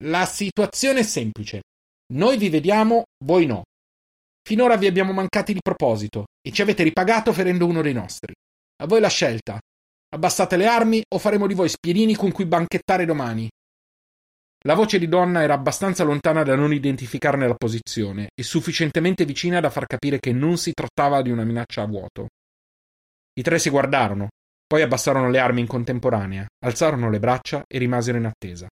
La 0.04 0.25
situazione 0.25 1.01
è 1.01 1.04
semplice. 1.04 1.62
Noi 2.13 2.38
vi 2.38 2.49
vediamo, 2.49 3.04
voi 3.23 3.45
no. 3.45 3.63
Finora 4.43 4.75
vi 4.77 4.88
abbiamo 4.88 5.13
mancati 5.13 5.54
di 5.54 5.62
proposito 5.62 6.25
e 6.41 6.51
ci 6.51 6.62
avete 6.62 6.84
ripagato 6.84 7.32
ferendo 7.34 7.67
uno 7.67 7.82
dei 7.82 7.93
nostri. 7.93 8.34
A 8.82 8.88
voi 8.88 8.99
la 8.99 9.10
scelta. 9.10 9.60
Abbassate 10.13 10.58
le 10.58 10.65
armi 10.65 11.02
o 11.08 11.17
faremo 11.17 11.47
di 11.47 11.54
voi 11.54 11.69
spiedini 11.69 12.15
con 12.15 12.32
cui 12.32 12.45
banchettare 12.45 13.06
domani. 13.06 13.50
La 14.65 14.76
voce 14.76 15.00
di 15.00 15.08
donna 15.08 15.41
era 15.41 15.54
abbastanza 15.54 16.04
lontana 16.04 16.43
da 16.43 16.56
non 16.56 16.74
identificarne 16.74 17.47
la 17.47 17.56
posizione 17.56 18.30
e 18.36 18.43
sufficientemente 18.43 19.26
vicina 19.26 19.60
da 19.60 19.69
far 19.69 19.88
capire 19.88 20.19
che 20.19 20.34
non 20.34 20.58
si 20.58 20.74
trattava 20.74 21.21
di 21.21 21.32
una 21.32 21.45
minaccia 21.45 21.82
a 21.82 21.88
vuoto. 21.88 22.28
I 23.34 23.41
tre 23.41 23.58
si 23.58 23.69
guardarono, 23.69 24.28
poi 24.67 24.82
abbassarono 24.82 25.30
le 25.30 25.39
armi 25.39 25.62
in 25.62 25.67
contemporanea, 25.67 26.45
alzarono 26.65 27.10
le 27.10 27.19
braccia 27.19 27.63
e 27.65 27.78
rimasero 27.78 28.17
in 28.17 28.26
attesa. 28.26 28.67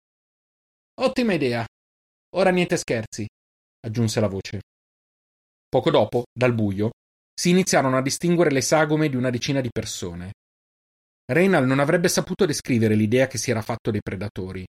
Ottima 0.99 1.33
idea. 1.33 1.63
Ora 2.35 2.49
niente 2.49 2.77
scherzi, 2.77 3.27
aggiunse 3.85 4.19
la 4.19 4.27
voce. 4.27 4.61
Poco 5.69 5.91
dopo, 5.91 6.23
dal 6.33 6.53
buio, 6.53 6.89
si 7.33 7.51
iniziarono 7.51 7.97
a 7.97 8.01
distinguere 8.01 8.51
le 8.51 8.61
sagome 8.61 9.07
di 9.07 9.15
una 9.15 9.29
decina 9.29 9.61
di 9.61 9.69
persone. 9.71 10.31
Reynal 11.29 11.65
non 11.65 11.79
avrebbe 11.79 12.07
saputo 12.07 12.45
descrivere 12.45 12.95
l'idea 12.95 13.27
che 13.27 13.37
si 13.37 13.51
era 13.51 13.61
fatto 13.61 13.91
dei 13.91 14.01
predatori, 14.01 14.65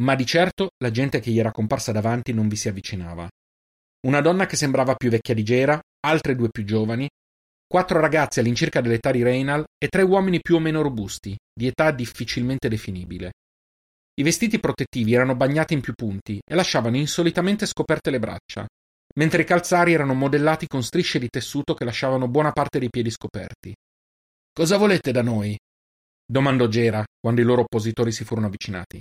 ma 0.00 0.14
di 0.14 0.26
certo 0.26 0.72
la 0.82 0.90
gente 0.90 1.20
che 1.20 1.30
gli 1.30 1.38
era 1.38 1.50
comparsa 1.50 1.90
davanti 1.90 2.34
non 2.34 2.48
vi 2.48 2.56
si 2.56 2.68
avvicinava. 2.68 3.26
Una 4.06 4.20
donna 4.20 4.44
che 4.44 4.56
sembrava 4.56 4.94
più 4.94 5.08
vecchia 5.08 5.32
di 5.32 5.42
Gera, 5.42 5.80
altre 6.00 6.34
due 6.34 6.50
più 6.50 6.64
giovani, 6.64 7.08
quattro 7.66 7.98
ragazzi 7.98 8.40
all'incirca 8.40 8.82
dell'età 8.82 9.10
di 9.10 9.22
Reynal 9.22 9.64
e 9.82 9.88
tre 9.88 10.02
uomini 10.02 10.40
più 10.42 10.56
o 10.56 10.58
meno 10.58 10.82
robusti, 10.82 11.34
di 11.50 11.66
età 11.66 11.90
difficilmente 11.90 12.68
definibile. 12.68 13.32
I 14.20 14.22
vestiti 14.22 14.60
protettivi 14.60 15.14
erano 15.14 15.34
bagnati 15.34 15.72
in 15.72 15.80
più 15.80 15.94
punti 15.94 16.38
e 16.44 16.54
lasciavano 16.54 16.98
insolitamente 16.98 17.64
scoperte 17.64 18.10
le 18.10 18.18
braccia, 18.18 18.66
mentre 19.14 19.42
i 19.42 19.46
calzari 19.46 19.94
erano 19.94 20.12
modellati 20.12 20.66
con 20.66 20.82
strisce 20.82 21.18
di 21.18 21.28
tessuto 21.28 21.72
che 21.72 21.86
lasciavano 21.86 22.28
buona 22.28 22.52
parte 22.52 22.78
dei 22.78 22.90
piedi 22.90 23.10
scoperti. 23.10 23.74
Cosa 24.52 24.76
volete 24.76 25.10
da 25.12 25.22
noi? 25.22 25.56
Domandò 26.24 26.66
Gera 26.66 27.04
quando 27.20 27.40
i 27.40 27.44
loro 27.44 27.62
oppositori 27.62 28.12
si 28.12 28.24
furono 28.24 28.46
avvicinati. 28.46 29.00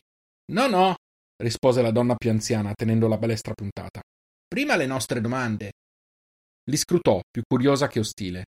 No, 0.51 0.67
no, 0.67 0.95
rispose 1.41 1.81
la 1.81 1.91
donna 1.91 2.15
più 2.15 2.29
anziana, 2.29 2.73
tenendo 2.73 3.07
la 3.07 3.17
balestra 3.17 3.53
puntata. 3.53 4.01
Prima 4.47 4.75
le 4.75 4.85
nostre 4.85 5.21
domande. 5.21 5.71
Li 6.69 6.77
scrutò, 6.77 7.19
più 7.29 7.41
curiosa 7.47 7.87
che 7.87 7.99
ostile. 7.99 8.45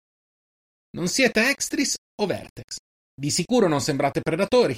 Non 0.97 1.07
siete 1.07 1.49
Extris 1.49 1.95
o 2.19 2.25
Vertex? 2.25 2.77
Di 3.13 3.29
sicuro 3.29 3.67
non 3.67 3.81
sembrate 3.81 4.21
predatori. 4.21 4.75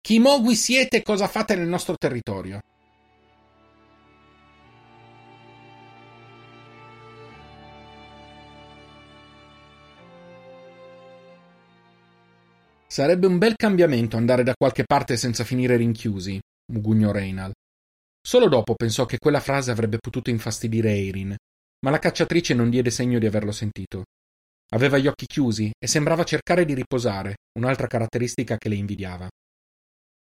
Chi 0.00 0.18
mogui 0.18 0.54
siete 0.54 0.98
e 0.98 1.02
cosa 1.02 1.26
fate 1.26 1.54
nel 1.54 1.68
nostro 1.68 1.96
territorio? 1.96 2.60
Sarebbe 12.98 13.28
un 13.28 13.38
bel 13.38 13.54
cambiamento 13.54 14.16
andare 14.16 14.42
da 14.42 14.54
qualche 14.58 14.82
parte 14.82 15.16
senza 15.16 15.44
finire 15.44 15.76
rinchiusi, 15.76 16.36
mugugnò 16.72 17.12
Reynal. 17.12 17.52
Solo 18.20 18.48
dopo 18.48 18.74
pensò 18.74 19.06
che 19.06 19.18
quella 19.18 19.38
frase 19.38 19.70
avrebbe 19.70 19.98
potuto 19.98 20.30
infastidire 20.30 20.90
Eirin, 20.90 21.32
ma 21.84 21.90
la 21.90 22.00
cacciatrice 22.00 22.54
non 22.54 22.70
diede 22.70 22.90
segno 22.90 23.20
di 23.20 23.26
averlo 23.26 23.52
sentito. 23.52 24.02
Aveva 24.70 24.98
gli 24.98 25.06
occhi 25.06 25.26
chiusi 25.26 25.70
e 25.78 25.86
sembrava 25.86 26.24
cercare 26.24 26.64
di 26.64 26.74
riposare, 26.74 27.36
un'altra 27.56 27.86
caratteristica 27.86 28.56
che 28.56 28.68
le 28.68 28.74
invidiava. 28.74 29.28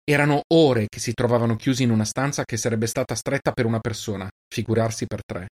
Erano 0.03 0.41
ore 0.51 0.87
che 0.87 0.99
si 0.99 1.13
trovavano 1.13 1.57
chiusi 1.57 1.83
in 1.83 1.91
una 1.91 2.03
stanza 2.03 2.45
che 2.45 2.57
sarebbe 2.57 2.87
stata 2.87 3.13
stretta 3.13 3.51
per 3.51 3.67
una 3.67 3.79
persona, 3.79 4.27
figurarsi 4.51 5.05
per 5.05 5.19
tre. 5.23 5.49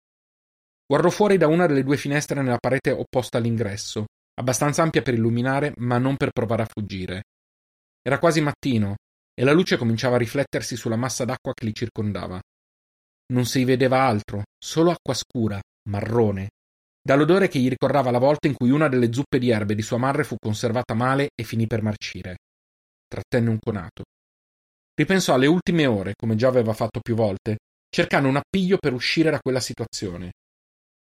Guardò 0.85 1.09
fuori 1.09 1.35
da 1.35 1.47
una 1.47 1.65
delle 1.65 1.83
due 1.83 1.97
finestre 1.97 2.41
nella 2.41 2.57
parete 2.57 2.91
opposta 2.91 3.37
all'ingresso, 3.37 4.05
abbastanza 4.35 4.81
ampia 4.81 5.01
per 5.01 5.13
illuminare, 5.13 5.73
ma 5.77 5.97
non 5.97 6.17
per 6.17 6.31
provare 6.31 6.63
a 6.63 6.69
fuggire. 6.71 7.23
Era 8.01 8.19
quasi 8.19 8.41
mattino 8.41 8.95
e 9.33 9.43
la 9.43 9.51
luce 9.51 9.77
cominciava 9.77 10.15
a 10.15 10.19
riflettersi 10.19 10.75
sulla 10.75 10.95
massa 10.95 11.25
d'acqua 11.25 11.53
che 11.53 11.65
li 11.65 11.73
circondava. 11.73 12.39
Non 13.33 13.45
si 13.45 13.63
vedeva 13.63 14.01
altro, 14.01 14.43
solo 14.57 14.91
acqua 14.91 15.13
scura, 15.13 15.59
marrone, 15.89 16.49
dall'odore 17.01 17.47
che 17.47 17.59
gli 17.59 17.69
ricordava 17.69 18.11
la 18.11 18.19
volta 18.19 18.47
in 18.47 18.55
cui 18.55 18.69
una 18.69 18.87
delle 18.87 19.11
zuppe 19.11 19.39
di 19.39 19.49
erbe 19.49 19.75
di 19.75 19.81
sua 19.81 19.97
madre 19.97 20.23
fu 20.23 20.35
conservata 20.37 20.93
male 20.93 21.29
e 21.33 21.43
finì 21.43 21.65
per 21.67 21.81
marcire. 21.81 22.37
Trattenne 23.07 23.49
un 23.49 23.57
conato. 23.59 24.03
Ripensò 24.93 25.33
alle 25.33 25.47
ultime 25.47 25.85
ore, 25.85 26.13
come 26.15 26.35
già 26.35 26.47
aveva 26.47 26.73
fatto 26.73 26.99
più 26.99 27.15
volte, 27.15 27.57
cercando 27.89 28.27
un 28.27 28.35
appiglio 28.35 28.77
per 28.77 28.93
uscire 28.93 29.31
da 29.31 29.39
quella 29.39 29.59
situazione. 29.59 30.31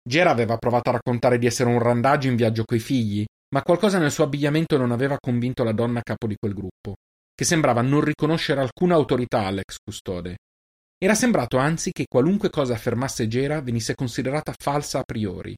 Gera 0.07 0.29
aveva 0.29 0.57
provato 0.57 0.89
a 0.89 0.93
raccontare 0.93 1.37
di 1.37 1.45
essere 1.45 1.69
un 1.69 1.79
randaggio 1.79 2.27
in 2.27 2.35
viaggio 2.35 2.63
coi 2.63 2.79
figli, 2.79 3.25
ma 3.53 3.63
qualcosa 3.63 3.97
nel 3.97 4.11
suo 4.11 4.25
abbigliamento 4.25 4.77
non 4.77 4.91
aveva 4.91 5.17
convinto 5.19 5.63
la 5.63 5.71
donna 5.71 6.01
capo 6.01 6.27
di 6.27 6.35
quel 6.37 6.53
gruppo 6.53 6.95
che 7.35 7.43
sembrava 7.43 7.81
non 7.81 7.99
riconoscere 7.99 8.61
alcuna 8.61 8.95
autorità 8.95 9.45
all'ex 9.45 9.75
custode. 9.83 10.37
Era 10.97 11.13
sembrato 11.13 11.57
anzi 11.57 11.91
che 11.91 12.05
qualunque 12.07 12.49
cosa 12.49 12.73
affermasse 12.73 13.27
Gera 13.27 13.59
venisse 13.59 13.93
considerata 13.93 14.53
falsa 14.57 14.99
a 14.99 15.03
priori. 15.03 15.53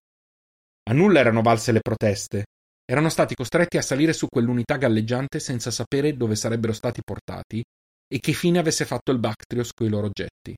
A 0.89 0.93
nulla 0.93 1.19
erano 1.19 1.43
valse 1.43 1.71
le 1.71 1.81
proteste. 1.81 2.45
Erano 2.83 3.09
stati 3.09 3.35
costretti 3.35 3.77
a 3.77 3.83
salire 3.83 4.13
su 4.13 4.25
quell'unità 4.27 4.77
galleggiante 4.77 5.39
senza 5.39 5.69
sapere 5.69 6.17
dove 6.17 6.35
sarebbero 6.35 6.73
stati 6.73 7.01
portati 7.03 7.61
e 8.11 8.19
che 8.19 8.31
fine 8.31 8.57
avesse 8.57 8.85
fatto 8.85 9.11
il 9.11 9.19
Bactrios 9.19 9.71
coi 9.73 9.89
loro 9.89 10.07
oggetti. 10.07 10.55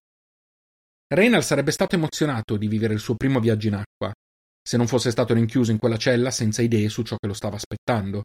Reynal 1.12 1.43
sarebbe 1.43 1.72
stato 1.72 1.95
emozionato 1.95 2.58
di 2.58 2.67
vivere 2.67 2.93
il 2.93 3.00
suo 3.00 3.15
primo 3.15 3.39
viaggio 3.39 3.67
in 3.67 3.76
acqua, 3.76 4.13
se 4.62 4.78
non 4.78 4.88
fosse 4.88 5.12
stato 5.12 5.34
rinchiuso 5.34 5.72
in 5.72 5.80
quella 5.80 5.98
cella 5.98 6.32
senza 6.32 6.62
idee 6.62 6.89
su 6.89 7.02
ciò 7.02 7.15
che 7.17 7.28
lo 7.28 7.34
stava 7.34 7.56
aspettando, 7.56 8.24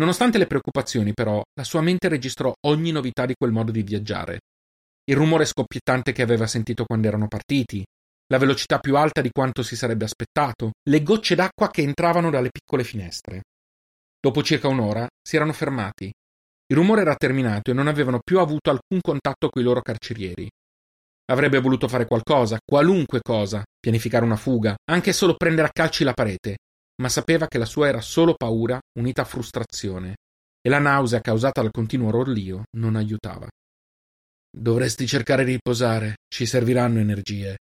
Nonostante 0.00 0.38
le 0.38 0.46
preoccupazioni, 0.46 1.12
però, 1.12 1.42
la 1.52 1.64
sua 1.64 1.82
mente 1.82 2.08
registrò 2.08 2.52
ogni 2.66 2.90
novità 2.90 3.26
di 3.26 3.34
quel 3.36 3.52
modo 3.52 3.70
di 3.70 3.82
viaggiare. 3.82 4.40
Il 5.04 5.16
rumore 5.16 5.44
scoppiettante 5.44 6.12
che 6.12 6.22
aveva 6.22 6.46
sentito 6.46 6.84
quando 6.84 7.08
erano 7.08 7.28
partiti, 7.28 7.84
la 8.28 8.38
velocità 8.38 8.78
più 8.78 8.96
alta 8.96 9.20
di 9.20 9.30
quanto 9.30 9.62
si 9.62 9.76
sarebbe 9.76 10.04
aspettato, 10.04 10.70
le 10.88 11.02
gocce 11.02 11.34
d'acqua 11.34 11.68
che 11.68 11.82
entravano 11.82 12.30
dalle 12.30 12.50
piccole 12.50 12.82
finestre. 12.82 13.42
Dopo 14.18 14.42
circa 14.42 14.68
un'ora 14.68 15.06
si 15.20 15.36
erano 15.36 15.52
fermati. 15.52 16.10
Il 16.66 16.76
rumore 16.76 17.02
era 17.02 17.16
terminato 17.16 17.70
e 17.70 17.74
non 17.74 17.88
avevano 17.88 18.20
più 18.24 18.38
avuto 18.38 18.70
alcun 18.70 19.00
contatto 19.00 19.50
coi 19.50 19.62
loro 19.62 19.82
carcerieri. 19.82 20.48
Avrebbe 21.30 21.60
voluto 21.60 21.86
fare 21.88 22.06
qualcosa, 22.06 22.58
qualunque 22.64 23.20
cosa, 23.20 23.62
pianificare 23.78 24.24
una 24.24 24.36
fuga, 24.36 24.74
anche 24.90 25.12
solo 25.12 25.34
prendere 25.36 25.68
a 25.68 25.72
calci 25.72 26.02
la 26.02 26.12
parete, 26.12 26.56
ma 27.00 27.08
sapeva 27.08 27.46
che 27.46 27.58
la 27.58 27.66
sua 27.66 27.88
era 27.88 28.00
solo 28.00 28.34
paura 28.34 28.78
unita 28.98 29.22
a 29.22 29.26
frustrazione, 29.26 30.16
e 30.60 30.68
la 30.68 30.78
nausea 30.78 31.20
causata 31.20 31.62
dal 31.62 31.70
continuo 31.70 32.10
rorlio 32.10 32.64
non 32.76 32.96
aiutava. 32.96 33.48
Dovresti 34.50 35.06
cercare 35.06 35.44
di 35.44 35.52
riposare, 35.52 36.16
ci 36.28 36.46
serviranno 36.46 36.98
energie, 36.98 37.56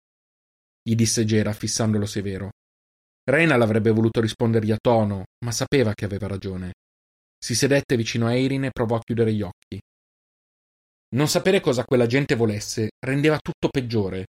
gli 0.82 0.96
disse 0.96 1.24
Gera 1.26 1.54
fissandolo 1.54 2.08
severo. 2.08 2.50
Reina 3.30 3.56
l'avrebbe 3.58 3.92
voluto 3.92 4.22
rispondergli 4.22 4.72
a 4.72 4.78
tono, 4.82 5.26
ma 5.46 5.52
sapeva 5.52 5.94
che 5.94 6.06
aveva 6.06 6.26
ragione. 6.26 6.74
Si 7.38 7.54
sedette 7.54 7.96
vicino 7.96 8.26
a 8.26 8.34
Eirin 8.34 8.66
e 8.66 8.72
provò 8.72 8.96
a 8.96 9.02
chiudere 9.04 9.32
gli 9.32 9.44
occhi. 9.44 9.80
Non 11.16 11.28
sapere 11.28 11.60
cosa 11.60 11.84
quella 11.84 12.06
gente 12.06 12.36
volesse 12.36 12.90
rendeva 13.00 13.40
tutto 13.40 13.70
peggiore, 13.70 14.26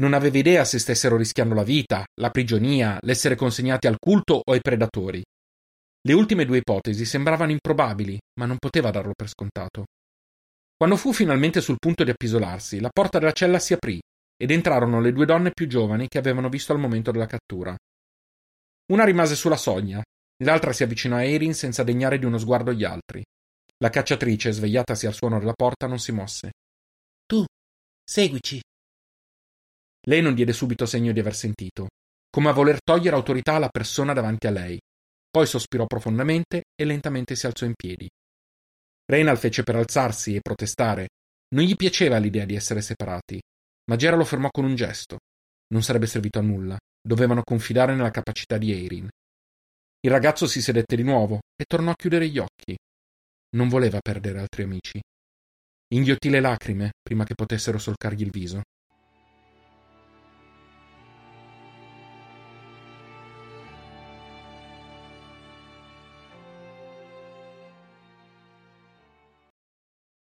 non 0.00 0.14
aveva 0.14 0.38
idea 0.38 0.64
se 0.64 0.78
stessero 0.78 1.16
rischiando 1.16 1.54
la 1.54 1.62
vita, 1.62 2.06
la 2.20 2.30
prigionia, 2.30 2.98
l'essere 3.02 3.36
consegnati 3.36 3.86
al 3.86 3.98
culto 3.98 4.40
o 4.42 4.52
ai 4.52 4.60
predatori. 4.60 5.22
Le 6.02 6.12
ultime 6.14 6.46
due 6.46 6.58
ipotesi 6.58 7.04
sembravano 7.04 7.50
improbabili, 7.50 8.18
ma 8.38 8.46
non 8.46 8.56
poteva 8.56 8.90
darlo 8.90 9.12
per 9.14 9.28
scontato. 9.28 9.84
Quando 10.74 10.96
fu 10.96 11.12
finalmente 11.12 11.60
sul 11.60 11.76
punto 11.78 12.04
di 12.04 12.10
appisolarsi, 12.10 12.80
la 12.80 12.88
porta 12.90 13.18
della 13.18 13.32
cella 13.32 13.58
si 13.58 13.74
aprì 13.74 14.00
ed 14.42 14.50
entrarono 14.50 15.02
le 15.02 15.12
due 15.12 15.26
donne 15.26 15.50
più 15.50 15.66
giovani 15.68 16.08
che 16.08 16.16
avevano 16.16 16.48
visto 16.48 16.72
al 16.72 16.78
momento 16.78 17.10
della 17.10 17.26
cattura. 17.26 17.76
Una 18.90 19.04
rimase 19.04 19.36
sulla 19.36 19.58
soglia, 19.58 20.02
l'altra 20.44 20.72
si 20.72 20.82
avvicinò 20.82 21.16
a 21.16 21.24
Erin 21.24 21.52
senza 21.52 21.82
degnare 21.82 22.18
di 22.18 22.24
uno 22.24 22.38
sguardo 22.38 22.72
gli 22.72 22.84
altri. 22.84 23.22
La 23.82 23.90
cacciatrice, 23.90 24.52
svegliatasi 24.52 25.06
al 25.06 25.14
suono 25.14 25.38
della 25.38 25.54
porta, 25.54 25.86
non 25.86 25.98
si 25.98 26.12
mosse. 26.12 26.52
Tu, 27.26 27.44
seguici, 28.04 28.60
lei 30.06 30.22
non 30.22 30.34
diede 30.34 30.52
subito 30.52 30.86
segno 30.86 31.12
di 31.12 31.20
aver 31.20 31.34
sentito, 31.34 31.88
come 32.30 32.48
a 32.48 32.52
voler 32.52 32.78
togliere 32.82 33.16
autorità 33.16 33.54
alla 33.54 33.68
persona 33.68 34.12
davanti 34.12 34.46
a 34.46 34.50
lei. 34.50 34.78
Poi 35.30 35.46
sospirò 35.46 35.86
profondamente 35.86 36.64
e 36.74 36.84
lentamente 36.84 37.36
si 37.36 37.46
alzò 37.46 37.66
in 37.66 37.74
piedi. 37.74 38.08
Reynal 39.06 39.38
fece 39.38 39.62
per 39.62 39.76
alzarsi 39.76 40.34
e 40.34 40.40
protestare. 40.40 41.08
Non 41.54 41.64
gli 41.64 41.76
piaceva 41.76 42.18
l'idea 42.18 42.44
di 42.44 42.54
essere 42.54 42.80
separati, 42.80 43.40
ma 43.90 43.96
Gera 43.96 44.16
lo 44.16 44.24
fermò 44.24 44.48
con 44.50 44.64
un 44.64 44.74
gesto. 44.74 45.18
Non 45.72 45.82
sarebbe 45.82 46.06
servito 46.06 46.38
a 46.38 46.42
nulla. 46.42 46.78
Dovevano 47.00 47.42
confidare 47.42 47.94
nella 47.94 48.10
capacità 48.10 48.56
di 48.58 48.72
Eirin. 48.72 49.08
Il 50.00 50.10
ragazzo 50.10 50.46
si 50.46 50.62
sedette 50.62 50.96
di 50.96 51.02
nuovo 51.02 51.40
e 51.56 51.64
tornò 51.64 51.90
a 51.90 51.96
chiudere 51.96 52.28
gli 52.28 52.38
occhi. 52.38 52.76
Non 53.52 53.68
voleva 53.68 53.98
perdere 54.00 54.38
altri 54.38 54.62
amici. 54.62 55.00
Inghiottì 55.92 56.30
le 56.30 56.40
lacrime 56.40 56.92
prima 57.02 57.24
che 57.24 57.34
potessero 57.34 57.78
solcargli 57.78 58.22
il 58.22 58.30
viso. 58.30 58.62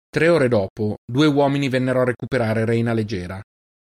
Tre 0.09 0.27
ore 0.27 0.47
dopo, 0.47 0.95
due 1.05 1.27
uomini 1.27 1.69
vennero 1.69 2.01
a 2.01 2.05
recuperare 2.05 2.65
Reina 2.65 2.93
Leggera. 2.93 3.39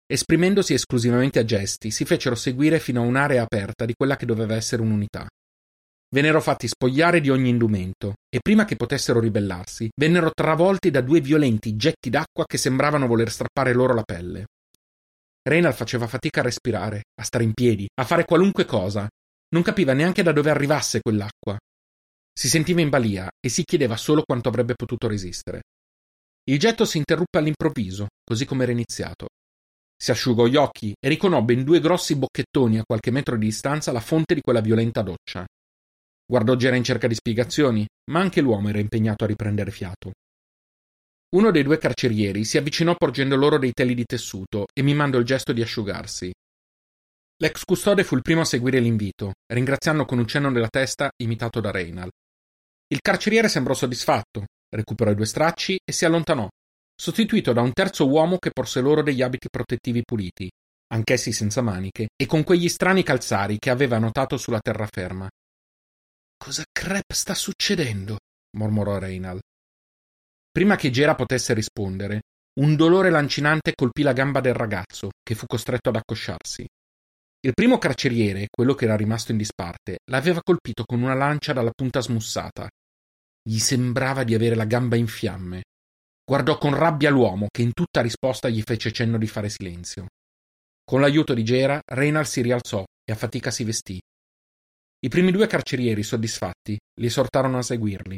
Esprimendosi 0.05 0.75
esclusivamente 0.75 1.39
a 1.39 1.43
gesti, 1.43 1.89
si 1.89 2.05
fecero 2.05 2.35
seguire 2.35 2.77
fino 2.79 3.01
a 3.01 3.05
un'area 3.05 3.41
aperta 3.41 3.85
di 3.85 3.95
quella 3.95 4.15
che 4.15 4.27
doveva 4.27 4.53
essere 4.53 4.83
un'unità. 4.83 5.27
Vennero 6.13 6.41
fatti 6.41 6.67
spogliare 6.67 7.21
di 7.21 7.31
ogni 7.31 7.49
indumento 7.49 8.13
e 8.29 8.39
prima 8.39 8.65
che 8.65 8.75
potessero 8.75 9.19
ribellarsi, 9.19 9.89
vennero 9.99 10.29
travolti 10.31 10.91
da 10.91 11.01
due 11.01 11.19
violenti 11.21 11.75
getti 11.75 12.11
d'acqua 12.11 12.45
che 12.45 12.59
sembravano 12.59 13.07
voler 13.07 13.31
strappare 13.31 13.73
loro 13.73 13.95
la 13.95 14.03
pelle. 14.03 14.45
Reynal 15.41 15.73
faceva 15.73 16.05
fatica 16.05 16.41
a 16.41 16.43
respirare, 16.43 17.05
a 17.19 17.23
stare 17.23 17.43
in 17.43 17.53
piedi, 17.53 17.87
a 17.99 18.05
fare 18.05 18.25
qualunque 18.25 18.65
cosa. 18.65 19.07
Non 19.55 19.63
capiva 19.63 19.93
neanche 19.93 20.21
da 20.21 20.31
dove 20.31 20.51
arrivasse 20.51 21.01
quell'acqua. 21.01 21.57
Si 22.31 22.47
sentiva 22.47 22.81
in 22.81 22.89
balia 22.89 23.27
e 23.39 23.49
si 23.49 23.63
chiedeva 23.63 23.97
solo 23.97 24.21
quanto 24.23 24.49
avrebbe 24.49 24.75
potuto 24.75 25.07
resistere. 25.07 25.61
Il 26.43 26.59
getto 26.59 26.85
si 26.85 26.99
interruppe 26.99 27.39
all'improvviso, 27.39 28.05
così 28.23 28.45
come 28.45 28.63
era 28.63 28.71
iniziato. 28.71 29.29
Si 29.97 30.11
asciugò 30.11 30.45
gli 30.45 30.57
occhi 30.57 30.93
e 30.99 31.09
riconobbe 31.09 31.53
in 31.53 31.63
due 31.63 31.79
grossi 31.79 32.15
bocchettoni 32.15 32.77
a 32.77 32.83
qualche 32.85 33.09
metro 33.09 33.35
di 33.35 33.45
distanza 33.45 33.91
la 33.91 33.99
fonte 33.99 34.35
di 34.35 34.41
quella 34.41 34.61
violenta 34.61 35.01
doccia. 35.01 35.43
Guardò 36.25 36.55
Gera 36.55 36.75
in 36.75 36.83
cerca 36.83 37.07
di 37.07 37.15
spiegazioni, 37.15 37.85
ma 38.11 38.19
anche 38.19 38.41
l'uomo 38.41 38.69
era 38.69 38.79
impegnato 38.79 39.23
a 39.23 39.27
riprendere 39.27 39.71
fiato. 39.71 40.11
Uno 41.35 41.51
dei 41.51 41.63
due 41.63 41.77
carcerieri 41.77 42.45
si 42.45 42.57
avvicinò 42.57 42.95
porgendo 42.95 43.35
loro 43.35 43.57
dei 43.57 43.73
teli 43.73 43.95
di 43.95 44.05
tessuto 44.05 44.65
e 44.73 44.83
mimando 44.83 45.17
il 45.17 45.25
gesto 45.25 45.51
di 45.51 45.61
asciugarsi. 45.61 46.31
L'ex 47.37 47.63
custode 47.63 48.03
fu 48.03 48.15
il 48.15 48.21
primo 48.21 48.41
a 48.41 48.45
seguire 48.45 48.79
l'invito, 48.79 49.33
ringraziando 49.51 50.05
con 50.05 50.19
un 50.19 50.27
cenno 50.27 50.51
della 50.51 50.69
testa 50.69 51.09
imitato 51.21 51.59
da 51.59 51.71
Reynal. 51.71 52.09
Il 52.87 53.01
carceriere 53.01 53.49
sembrò 53.49 53.73
soddisfatto 53.73 54.45
recuperò 54.73 55.11
i 55.11 55.15
due 55.15 55.25
stracci 55.25 55.79
e 55.83 55.91
si 55.91 56.05
allontanò, 56.05 56.47
sostituito 56.95 57.53
da 57.53 57.61
un 57.61 57.71
terzo 57.71 58.07
uomo 58.07 58.37
che 58.37 58.51
porse 58.51 58.81
loro 58.81 59.03
degli 59.03 59.21
abiti 59.21 59.47
protettivi 59.49 60.01
puliti, 60.03 60.49
anch'essi 60.87 61.31
senza 61.31 61.61
maniche, 61.61 62.07
e 62.15 62.25
con 62.25 62.43
quegli 62.43 62.67
strani 62.67 63.03
calzari 63.03 63.57
che 63.59 63.69
aveva 63.69 63.97
notato 63.97 64.37
sulla 64.37 64.59
terraferma. 64.59 65.27
Cosa 66.43 66.65
crep 66.69 67.13
sta 67.13 67.33
succedendo? 67.33 68.17
mormorò 68.57 68.97
Reynal. 68.97 69.39
Prima 70.51 70.75
che 70.75 70.89
Gera 70.89 71.15
potesse 71.15 71.53
rispondere, 71.53 72.23
un 72.59 72.75
dolore 72.75 73.09
lancinante 73.09 73.71
colpì 73.73 74.01
la 74.01 74.11
gamba 74.11 74.41
del 74.41 74.53
ragazzo, 74.53 75.11
che 75.23 75.35
fu 75.35 75.45
costretto 75.45 75.87
ad 75.87 75.95
accosciarsi. 75.95 76.67
Il 77.45 77.53
primo 77.53 77.77
carceriere, 77.77 78.47
quello 78.49 78.73
che 78.73 78.83
era 78.83 78.97
rimasto 78.97 79.31
in 79.31 79.37
disparte, 79.37 79.99
l'aveva 80.11 80.41
colpito 80.43 80.83
con 80.83 81.01
una 81.01 81.13
lancia 81.13 81.53
dalla 81.53 81.71
punta 81.73 82.01
smussata 82.01 82.67
gli 83.41 83.59
sembrava 83.59 84.25
di 84.25 84.33
avere 84.33 84.55
la 84.55 84.65
gamba 84.65 84.97
in 84.97 85.07
fiamme. 85.07 85.63
Guardò 86.29 86.57
con 86.57 86.75
rabbia 86.75 87.09
l'uomo, 87.09 87.47
che 87.49 87.61
in 87.61 87.71
tutta 87.71 88.01
risposta 88.01 88.49
gli 88.49 88.61
fece 88.63 88.91
cenno 88.91 89.17
di 89.17 89.27
fare 89.27 89.47
silenzio. 89.47 90.07
Con 90.83 90.99
l'aiuto 90.99 91.33
di 91.33 91.45
Gera, 91.45 91.79
Reynald 91.85 92.25
si 92.25 92.41
rialzò 92.41 92.83
e 93.01 93.13
a 93.13 93.15
fatica 93.15 93.49
si 93.49 93.63
vestì. 93.63 93.97
I 95.03 95.09
primi 95.09 95.31
due 95.31 95.47
carcerieri, 95.47 96.01
soddisfatti, 96.01 96.77
li 97.01 97.05
esortarono 97.05 97.57
a 97.57 97.61
seguirli. 97.61 98.17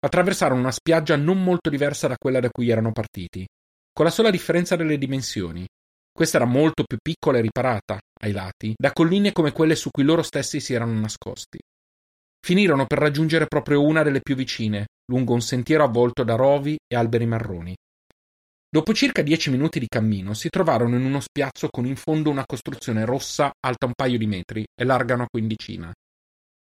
Attraversarono 0.00 0.58
una 0.58 0.72
spiaggia 0.72 1.14
non 1.14 1.40
molto 1.44 1.70
diversa 1.70 2.08
da 2.08 2.16
quella 2.18 2.40
da 2.40 2.48
cui 2.50 2.70
erano 2.70 2.90
partiti, 2.90 3.46
con 3.92 4.04
la 4.04 4.10
sola 4.10 4.30
differenza 4.30 4.74
delle 4.74 4.98
dimensioni. 4.98 5.64
Questa 6.10 6.38
era 6.38 6.46
molto 6.46 6.82
più 6.82 6.96
piccola 7.00 7.38
e 7.38 7.42
riparata, 7.42 8.00
ai 8.20 8.32
lati, 8.32 8.74
da 8.76 8.90
colline 8.92 9.30
come 9.30 9.52
quelle 9.52 9.76
su 9.76 9.90
cui 9.92 10.02
loro 10.02 10.22
stessi 10.22 10.58
si 10.58 10.74
erano 10.74 10.98
nascosti. 10.98 11.58
Finirono 12.44 12.84
per 12.86 12.98
raggiungere 12.98 13.46
proprio 13.46 13.84
una 13.84 14.02
delle 14.02 14.22
più 14.22 14.34
vicine, 14.34 14.86
lungo 15.06 15.34
un 15.34 15.40
sentiero 15.40 15.84
avvolto 15.84 16.24
da 16.24 16.34
rovi 16.34 16.76
e 16.84 16.96
alberi 16.96 17.26
marroni. 17.26 17.76
Dopo 18.74 18.94
circa 18.94 19.20
dieci 19.20 19.50
minuti 19.50 19.78
di 19.78 19.86
cammino 19.86 20.32
si 20.32 20.48
trovarono 20.48 20.96
in 20.96 21.04
uno 21.04 21.20
spiazzo 21.20 21.68
con 21.68 21.84
in 21.84 21.94
fondo 21.94 22.30
una 22.30 22.46
costruzione 22.46 23.04
rossa 23.04 23.52
alta 23.60 23.84
un 23.84 23.92
paio 23.94 24.16
di 24.16 24.26
metri 24.26 24.64
e 24.74 24.84
larga 24.84 25.12
una 25.12 25.26
quindicina. 25.30 25.92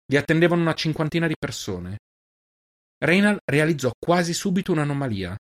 Vi 0.07 0.17
attendevano 0.17 0.63
una 0.63 0.75
cinquantina 0.75 1.27
di 1.27 1.35
persone. 1.37 1.99
Reynal 3.05 3.41
realizzò 3.45 3.91
quasi 3.99 4.33
subito 4.33 4.71
un'anomalia. 4.71 5.37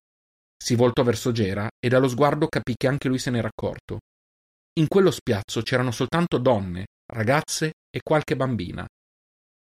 Si 0.60 0.74
voltò 0.74 1.04
verso 1.04 1.30
Gera 1.30 1.68
e 1.78 1.88
dallo 1.88 2.08
sguardo 2.08 2.48
capì 2.48 2.74
che 2.76 2.88
anche 2.88 3.06
lui 3.06 3.20
se 3.20 3.30
n'era 3.30 3.46
accorto. 3.46 4.00
In 4.80 4.88
quello 4.88 5.12
spiazzo 5.12 5.62
c'erano 5.62 5.92
soltanto 5.92 6.38
donne, 6.38 6.86
ragazze 7.12 7.74
e 7.88 8.00
qualche 8.02 8.34
bambina. 8.34 8.84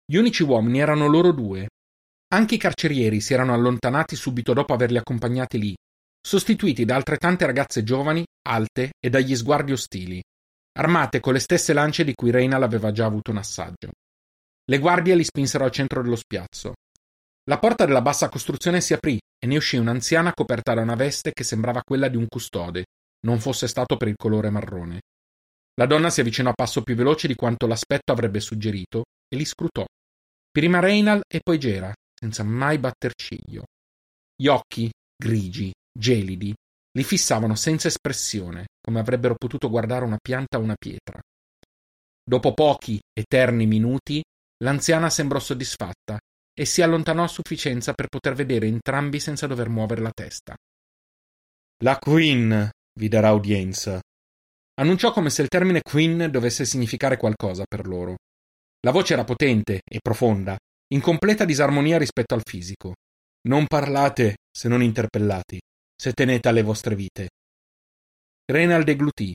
Gli 0.04 0.16
unici 0.16 0.42
uomini 0.42 0.80
erano 0.80 1.06
loro 1.06 1.32
due. 1.32 1.68
Anche 2.34 2.56
i 2.56 2.58
carcerieri 2.58 3.22
si 3.22 3.36
erano 3.36 3.54
allontanati 3.54 4.16
subito 4.16 4.54
dopo 4.54 4.74
averli 4.74 4.98
accompagnati 4.98 5.60
lì, 5.60 5.76
sostituiti 6.28 6.84
da 6.84 6.96
altrettante 6.96 7.46
ragazze 7.46 7.84
giovani, 7.84 8.26
alte 8.50 8.92
e 9.00 9.10
dagli 9.10 9.34
sguardi 9.34 9.72
ostili, 9.72 10.22
armate 10.78 11.22
con 11.22 11.32
le 11.32 11.40
stesse 11.40 11.72
lance 11.72 12.04
di 12.04 12.13
cui 12.13 12.32
Reina 12.32 12.58
l'aveva 12.58 12.92
già 12.92 13.06
avuto 13.06 13.32
un 13.32 13.38
assaggio. 13.38 13.92
Le 14.66 14.78
guardie 14.78 15.16
li 15.16 15.24
spinsero 15.24 15.63
al 15.63 15.72
centro 15.72 16.02
dello 16.02 16.18
spiazzo. 16.18 16.74
La 17.46 17.60
porta 17.60 17.86
della 17.86 18.02
bassa 18.02 18.28
costruzione 18.28 18.82
si 18.82 18.92
aprì 18.92 19.18
e 19.40 19.48
ne 19.48 19.56
uscì 19.56 19.78
un'anziana 19.78 20.34
coperta 20.34 20.74
da 20.74 20.82
una 20.82 20.96
veste 20.96 21.32
che 21.32 21.46
sembrava 21.46 21.82
quella 21.82 22.10
di 22.10 22.18
un 22.18 22.28
custode, 22.28 22.88
non 23.26 23.40
fosse 23.40 23.70
stato 23.70 23.96
per 23.96 24.10
il 24.10 24.18
colore 24.18 24.50
marrone. 24.50 25.00
La 25.76 25.86
donna 25.86 26.10
si 26.10 26.20
avvicinò 26.20 26.50
a 26.50 26.54
passo 26.54 26.82
più 26.82 26.96
veloce 26.96 27.30
di 27.30 27.36
quanto 27.36 27.68
l'aspetto 27.68 28.12
avrebbe 28.12 28.42
suggerito 28.42 29.06
e 29.34 29.38
li 29.38 29.46
scrutò. 29.46 29.86
Prima 30.52 30.80
Reynal 30.80 31.22
e 31.26 31.40
poi 31.42 31.58
Gera, 31.58 31.94
senza 32.13 32.44
mai 32.44 32.80
batter 32.80 33.13
ciglio. 33.16 33.63
Gli 34.36 34.48
occhi, 34.48 34.92
grigi, 35.16 35.72
gelidi, 35.98 36.54
li 36.98 37.04
fissavano 37.04 37.56
senza 37.56 37.88
espressione, 37.88 38.68
come 38.82 39.00
avrebbero 39.00 39.36
potuto 39.36 39.70
guardare 39.70 40.06
una 40.06 40.18
pianta 40.22 40.58
o 40.58 40.62
una 40.62 40.76
pietra. 40.76 41.20
Dopo 42.24 42.54
pochi, 42.54 43.00
eterni 43.14 43.66
minuti, 43.66 44.22
l'anziana 44.64 45.10
sembrò 45.10 45.40
soddisfatta 45.40 46.18
e 46.54 46.66
si 46.66 46.82
allontanò 46.82 47.24
a 47.24 47.28
sufficienza 47.28 47.94
per 47.94 48.08
poter 48.08 48.34
vedere 48.34 48.68
entrambi 48.68 49.20
senza 49.20 49.48
dover 49.48 49.70
muovere 49.70 50.02
la 50.02 50.12
testa. 50.14 50.56
La 51.84 51.98
Queen 52.00 52.70
vi 53.00 53.08
darà 53.08 53.32
udienza. 53.32 54.02
Annunciò 54.80 55.12
come 55.12 55.30
se 55.30 55.44
il 55.44 55.48
termine 55.48 55.82
Queen 55.82 56.30
dovesse 56.32 56.66
significare 56.66 57.18
qualcosa 57.18 57.64
per 57.68 57.88
loro. 57.88 58.16
La 58.82 58.92
voce 58.92 59.14
era 59.14 59.24
potente 59.24 59.82
e 59.84 60.00
profonda, 60.02 60.58
in 60.94 61.02
completa 61.02 61.46
disarmonia 61.46 61.98
rispetto 61.98 62.34
al 62.34 62.42
fisico. 62.44 62.94
Non 63.48 63.68
parlate 63.68 64.38
se 64.52 64.68
non 64.68 64.82
interpellati, 64.82 65.60
se 66.00 66.14
tenete 66.14 66.48
alle 66.48 66.62
vostre 66.62 66.96
vite. 66.96 67.30
Renal 68.46 68.84
deglutì. 68.84 69.34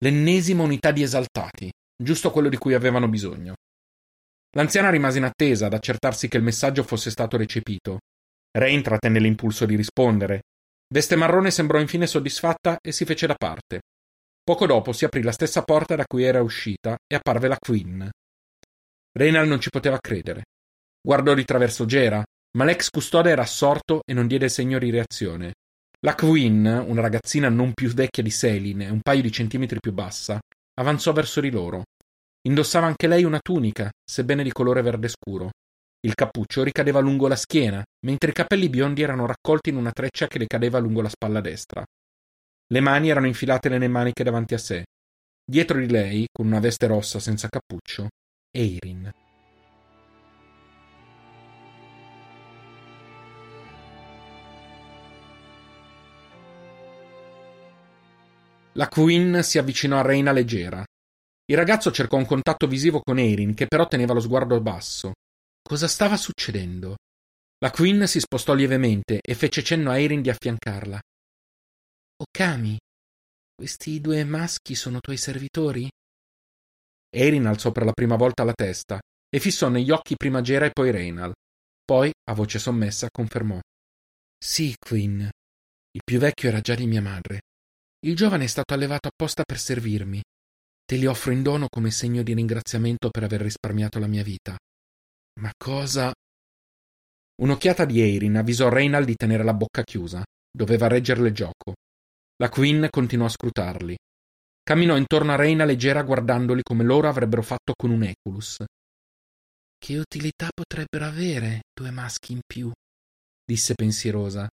L'ennesima 0.00 0.62
unità 0.62 0.92
di 0.92 1.02
esaltati, 1.02 1.70
giusto 2.00 2.30
quello 2.30 2.48
di 2.48 2.56
cui 2.56 2.74
avevano 2.74 3.08
bisogno. 3.08 3.54
L'anziana 4.56 4.90
rimase 4.90 5.18
in 5.18 5.24
attesa 5.24 5.66
ad 5.66 5.74
accertarsi 5.74 6.28
che 6.28 6.36
il 6.36 6.44
messaggio 6.44 6.84
fosse 6.84 7.10
stato 7.10 7.36
recepito. 7.36 7.98
Rain 8.56 8.82
trattenne 8.82 9.18
l'impulso 9.18 9.66
di 9.66 9.76
rispondere. 9.76 10.42
Veste 10.88 11.16
Marrone 11.16 11.50
sembrò 11.50 11.80
infine 11.80 12.06
soddisfatta 12.06 12.78
e 12.80 12.92
si 12.92 13.04
fece 13.04 13.26
da 13.26 13.34
parte. 13.34 13.80
Poco 14.42 14.66
dopo 14.66 14.92
si 14.92 15.04
aprì 15.04 15.22
la 15.22 15.32
stessa 15.32 15.62
porta 15.62 15.96
da 15.96 16.04
cui 16.06 16.22
era 16.22 16.40
uscita 16.40 16.96
e 17.06 17.16
apparve 17.16 17.48
la 17.48 17.58
Queen. 17.58 18.08
Reynal 19.12 19.46
non 19.46 19.60
ci 19.60 19.68
poteva 19.68 19.98
credere. 19.98 20.44
Guardò 21.02 21.34
di 21.34 21.44
traverso 21.44 21.84
Gera, 21.84 22.22
ma 22.56 22.64
l'ex 22.64 22.88
custode 22.88 23.30
era 23.30 23.42
assorto 23.42 24.00
e 24.06 24.14
non 24.14 24.26
diede 24.26 24.48
segno 24.48 24.78
di 24.78 24.90
reazione. 24.90 25.52
La 26.02 26.14
Queen, 26.14 26.64
una 26.64 27.00
ragazzina 27.00 27.48
non 27.48 27.72
più 27.72 27.88
vecchia 27.88 28.22
di 28.22 28.30
Selin 28.30 28.82
e 28.82 28.90
un 28.90 29.00
paio 29.00 29.20
di 29.20 29.32
centimetri 29.32 29.80
più 29.80 29.92
bassa, 29.92 30.38
avanzò 30.74 31.12
verso 31.12 31.40
di 31.40 31.50
loro. 31.50 31.82
Indossava 32.46 32.86
anche 32.86 33.08
lei 33.08 33.24
una 33.24 33.40
tunica, 33.40 33.90
sebbene 34.08 34.44
di 34.44 34.52
colore 34.52 34.80
verde 34.80 35.08
scuro. 35.08 35.50
Il 36.00 36.14
cappuccio 36.14 36.62
ricadeva 36.62 37.00
lungo 37.00 37.26
la 37.26 37.34
schiena, 37.34 37.82
mentre 38.06 38.30
i 38.30 38.32
capelli 38.32 38.68
biondi 38.68 39.02
erano 39.02 39.26
raccolti 39.26 39.70
in 39.70 39.76
una 39.76 39.90
treccia 39.90 40.28
che 40.28 40.38
le 40.38 40.46
cadeva 40.46 40.78
lungo 40.78 41.02
la 41.02 41.08
spalla 41.08 41.40
destra. 41.40 41.84
Le 42.70 42.80
mani 42.80 43.10
erano 43.10 43.26
infilate 43.26 43.68
nelle 43.68 43.88
maniche 43.88 44.22
davanti 44.22 44.54
a 44.54 44.58
sé. 44.58 44.84
Dietro 45.44 45.80
di 45.80 45.90
lei, 45.90 46.28
con 46.30 46.46
una 46.46 46.60
veste 46.60 46.86
rossa 46.86 47.18
senza 47.18 47.48
cappuccio, 47.48 48.06
Eirin. 48.56 49.10
La 58.78 58.86
Queen 58.86 59.42
si 59.42 59.58
avvicinò 59.58 59.98
a 59.98 60.02
Reina 60.02 60.30
leggera. 60.30 60.84
Il 61.46 61.56
ragazzo 61.56 61.90
cercò 61.90 62.16
un 62.16 62.24
contatto 62.24 62.68
visivo 62.68 63.00
con 63.00 63.18
Eirin, 63.18 63.52
che 63.52 63.66
però 63.66 63.88
teneva 63.88 64.14
lo 64.14 64.20
sguardo 64.20 64.60
basso. 64.60 65.14
Cosa 65.60 65.88
stava 65.88 66.16
succedendo? 66.16 66.94
La 67.58 67.72
Queen 67.72 68.06
si 68.06 68.20
spostò 68.20 68.54
lievemente 68.54 69.18
e 69.20 69.34
fece 69.34 69.64
cenno 69.64 69.90
a 69.90 69.98
Erin 69.98 70.22
di 70.22 70.30
affiancarla. 70.30 71.00
Okami, 72.22 72.78
questi 73.52 74.00
due 74.00 74.22
maschi 74.22 74.76
sono 74.76 75.00
tuoi 75.00 75.16
servitori? 75.16 75.88
Erin 77.10 77.46
alzò 77.46 77.72
per 77.72 77.84
la 77.84 77.92
prima 77.92 78.14
volta 78.14 78.44
la 78.44 78.54
testa 78.54 79.00
e 79.28 79.40
fissò 79.40 79.68
negli 79.68 79.90
occhi 79.90 80.14
prima 80.14 80.40
Gera 80.40 80.66
e 80.66 80.70
poi 80.70 80.92
Reynal. 80.92 81.32
Poi, 81.84 82.12
a 82.30 82.32
voce 82.32 82.60
sommessa, 82.60 83.08
confermò. 83.10 83.58
Sì, 84.38 84.72
Queen. 84.78 85.28
Il 85.90 86.02
più 86.04 86.20
vecchio 86.20 86.48
era 86.48 86.60
già 86.60 86.76
di 86.76 86.86
mia 86.86 87.02
madre. 87.02 87.40
Il 88.00 88.14
giovane 88.14 88.44
è 88.44 88.46
stato 88.46 88.74
allevato 88.74 89.08
apposta 89.08 89.42
per 89.42 89.58
servirmi. 89.58 90.22
Te 90.84 90.96
li 90.96 91.06
offro 91.06 91.32
in 91.32 91.42
dono 91.42 91.66
come 91.68 91.90
segno 91.90 92.22
di 92.22 92.32
ringraziamento 92.32 93.10
per 93.10 93.24
aver 93.24 93.40
risparmiato 93.40 93.98
la 93.98 94.06
mia 94.06 94.22
vita. 94.22 94.56
Ma 95.40 95.50
cosa? 95.56 96.12
Un'occhiata 97.42 97.84
di 97.84 98.00
Erin 98.00 98.36
avvisò 98.36 98.68
Reynal 98.68 99.04
di 99.04 99.16
tenere 99.16 99.42
la 99.42 99.52
bocca 99.52 99.82
chiusa. 99.82 100.22
Doveva 100.50 100.86
reggerle 100.86 101.32
gioco. 101.32 101.74
La 102.36 102.48
Queen 102.48 102.86
continuò 102.88 103.26
a 103.26 103.30
scrutarli. 103.30 103.96
Camminò 104.62 104.96
intorno 104.96 105.32
a 105.32 105.36
Reina 105.36 105.64
leggera 105.64 106.02
guardandoli 106.02 106.62
come 106.62 106.84
loro 106.84 107.08
avrebbero 107.08 107.42
fatto 107.42 107.72
con 107.76 107.90
un 107.90 108.04
Eculus. 108.04 108.62
Che 109.76 109.98
utilità 109.98 110.48
potrebbero 110.54 111.04
avere 111.04 111.62
due 111.72 111.90
maschi 111.90 112.32
in 112.32 112.40
più? 112.46 112.70
disse 113.44 113.74
pensierosa. 113.74 114.46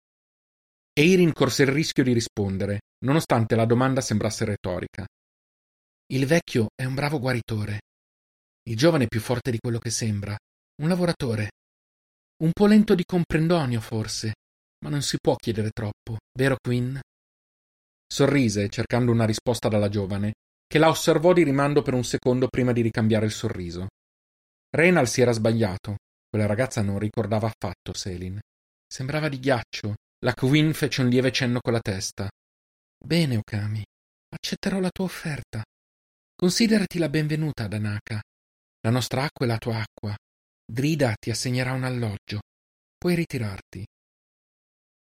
Eirin 0.97 1.33
corse 1.33 1.63
il 1.63 1.69
rischio 1.69 2.03
di 2.03 2.13
rispondere, 2.13 2.79
nonostante 3.03 3.55
la 3.55 3.65
domanda 3.65 3.99
sembrasse 3.99 4.45
retorica. 4.45 5.05
Il 6.13 6.25
vecchio 6.25 6.67
è 6.73 6.85
un 6.85 6.93
bravo 6.95 7.19
guaritore. 7.19 7.81
Il 8.63 8.77
giovane 8.77 9.03
è 9.03 9.07
più 9.07 9.19
forte 9.19 9.51
di 9.51 9.57
quello 9.59 9.77
che 9.77 9.89
sembra. 9.89 10.37
Un 10.81 10.87
lavoratore. 10.87 11.49
Un 12.43 12.51
po' 12.53 12.65
lento 12.67 12.95
di 12.95 13.03
comprendonio, 13.03 13.81
forse, 13.81 14.35
ma 14.85 14.89
non 14.89 15.01
si 15.01 15.17
può 15.19 15.35
chiedere 15.35 15.71
troppo, 15.71 16.17
vero 16.31 16.55
Quinn? 16.61 16.97
Sorrise, 18.07 18.69
cercando 18.69 19.11
una 19.11 19.25
risposta 19.25 19.67
dalla 19.67 19.89
giovane, 19.89 20.35
che 20.65 20.77
la 20.77 20.87
osservò 20.87 21.33
di 21.33 21.43
rimando 21.43 21.81
per 21.81 21.93
un 21.93 22.05
secondo 22.05 22.47
prima 22.47 22.71
di 22.71 22.79
ricambiare 22.81 23.25
il 23.25 23.33
sorriso. 23.33 23.87
Reynal 24.69 25.09
si 25.09 25.19
era 25.19 25.33
sbagliato. 25.33 25.97
Quella 26.29 26.45
ragazza 26.45 26.81
non 26.81 26.99
ricordava 26.99 27.47
affatto 27.47 27.93
Selin. 27.93 28.39
Sembrava 28.87 29.27
di 29.27 29.39
ghiaccio. 29.39 29.95
La 30.25 30.33
Queen 30.33 30.73
fece 30.73 31.03
un 31.03 31.09
lieve 31.09 31.31
cenno 31.31 31.59
con 31.61 31.71
la 31.71 31.79
testa. 31.79 32.27
Bene, 32.97 33.37
Okami. 33.37 33.83
Accetterò 34.29 34.79
la 34.79 34.89
tua 34.89 35.05
offerta. 35.05 35.63
Considerati 36.33 36.97
la 36.97 37.09
benvenuta 37.09 37.65
ad 37.65 37.73
Anaka. 37.73 38.19
La 38.81 38.89
nostra 38.89 39.21
acqua 39.21 39.45
è 39.45 39.49
la 39.49 39.59
tua 39.59 39.77
acqua. 39.77 40.15
Drida 40.65 41.13
ti 41.13 41.29
assegnerà 41.29 41.73
un 41.73 41.83
alloggio. 41.83 42.39
Puoi 42.97 43.13
ritirarti. 43.13 43.85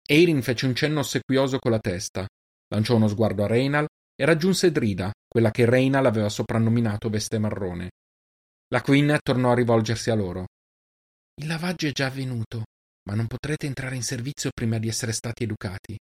Eirin 0.08 0.42
fece 0.42 0.66
un 0.66 0.74
cenno 0.74 0.98
ossequioso 0.98 1.60
con 1.60 1.70
la 1.70 1.78
testa, 1.78 2.26
lanciò 2.66 2.96
uno 2.96 3.06
sguardo 3.06 3.44
a 3.44 3.46
Reynal 3.46 3.86
e 4.16 4.24
raggiunse 4.24 4.72
Drida, 4.72 5.12
quella 5.28 5.52
che 5.52 5.66
Reynal 5.66 6.04
aveva 6.04 6.30
soprannominato 6.30 7.08
veste 7.08 7.38
marrone. 7.38 7.90
La 8.74 8.82
Queen 8.82 9.16
tornò 9.22 9.52
a 9.52 9.54
rivolgersi 9.54 10.10
a 10.10 10.16
loro. 10.16 10.46
Il 11.40 11.46
lavaggio 11.46 11.86
è 11.86 11.92
già 11.92 12.06
avvenuto, 12.06 12.64
ma 13.04 13.14
non 13.14 13.26
potrete 13.26 13.66
entrare 13.66 13.96
in 13.96 14.02
servizio 14.02 14.50
prima 14.52 14.78
di 14.78 14.88
essere 14.88 15.12
stati 15.12 15.44
educati. 15.44 15.98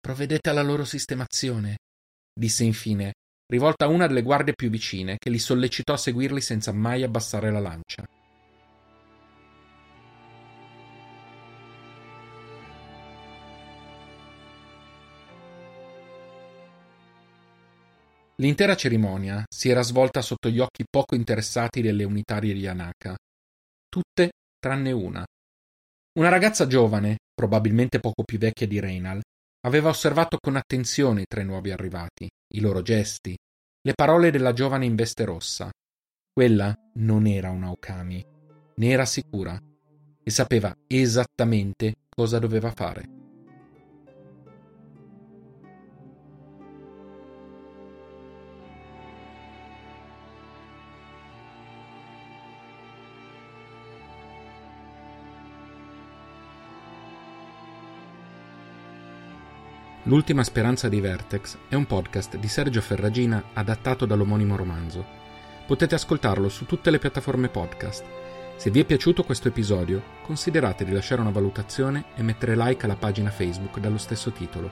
Provvedete 0.00 0.50
alla 0.50 0.62
loro 0.62 0.84
sistemazione, 0.84 1.78
disse 2.32 2.64
infine, 2.64 3.12
rivolta 3.46 3.84
a 3.84 3.88
una 3.88 4.06
delle 4.06 4.22
guardie 4.22 4.54
più 4.54 4.70
vicine, 4.70 5.16
che 5.18 5.30
li 5.30 5.38
sollecitò 5.38 5.92
a 5.94 5.98
seguirli 5.98 6.40
senza 6.40 6.72
mai 6.72 7.02
abbassare 7.02 7.50
la 7.50 7.60
lancia. 7.60 8.04
L'intera 18.36 18.74
cerimonia 18.74 19.44
si 19.48 19.68
era 19.68 19.82
svolta 19.82 20.20
sotto 20.20 20.48
gli 20.48 20.58
occhi 20.58 20.84
poco 20.90 21.14
interessati 21.14 21.80
delle 21.80 22.02
unitarie 22.02 22.54
di 22.54 22.66
Anaka. 22.66 23.16
Tutte 23.88 24.30
tranne 24.58 24.90
una. 24.90 25.24
Una 26.14 26.28
ragazza 26.28 26.66
giovane, 26.66 27.16
probabilmente 27.34 27.98
poco 27.98 28.22
più 28.22 28.36
vecchia 28.36 28.66
di 28.66 28.78
Reynal, 28.78 29.22
aveva 29.64 29.88
osservato 29.88 30.36
con 30.38 30.56
attenzione 30.56 31.22
i 31.22 31.26
tre 31.26 31.42
nuovi 31.42 31.70
arrivati, 31.70 32.28
i 32.54 32.60
loro 32.60 32.82
gesti, 32.82 33.34
le 33.80 33.92
parole 33.94 34.30
della 34.30 34.52
giovane 34.52 34.84
in 34.84 34.94
veste 34.94 35.24
rossa. 35.24 35.70
Quella 36.30 36.74
non 36.96 37.26
era 37.26 37.48
una 37.48 37.70
Okami, 37.70 38.22
ne 38.74 38.90
era 38.90 39.06
sicura, 39.06 39.58
e 40.22 40.30
sapeva 40.30 40.76
esattamente 40.86 41.94
cosa 42.14 42.38
doveva 42.38 42.72
fare. 42.72 43.21
L'ultima 60.06 60.42
speranza 60.42 60.88
di 60.88 61.00
Vertex 61.00 61.58
è 61.68 61.76
un 61.76 61.86
podcast 61.86 62.36
di 62.36 62.48
Sergio 62.48 62.80
Ferragina 62.80 63.40
adattato 63.52 64.04
dall'omonimo 64.04 64.56
romanzo. 64.56 65.06
Potete 65.64 65.94
ascoltarlo 65.94 66.48
su 66.48 66.66
tutte 66.66 66.90
le 66.90 66.98
piattaforme 66.98 67.48
podcast. 67.48 68.04
Se 68.56 68.70
vi 68.70 68.80
è 68.80 68.84
piaciuto 68.84 69.22
questo 69.22 69.46
episodio, 69.46 70.02
considerate 70.24 70.84
di 70.84 70.90
lasciare 70.90 71.20
una 71.20 71.30
valutazione 71.30 72.06
e 72.16 72.22
mettere 72.24 72.56
like 72.56 72.84
alla 72.84 72.96
pagina 72.96 73.30
Facebook 73.30 73.78
dallo 73.78 73.96
stesso 73.96 74.32
titolo. 74.32 74.68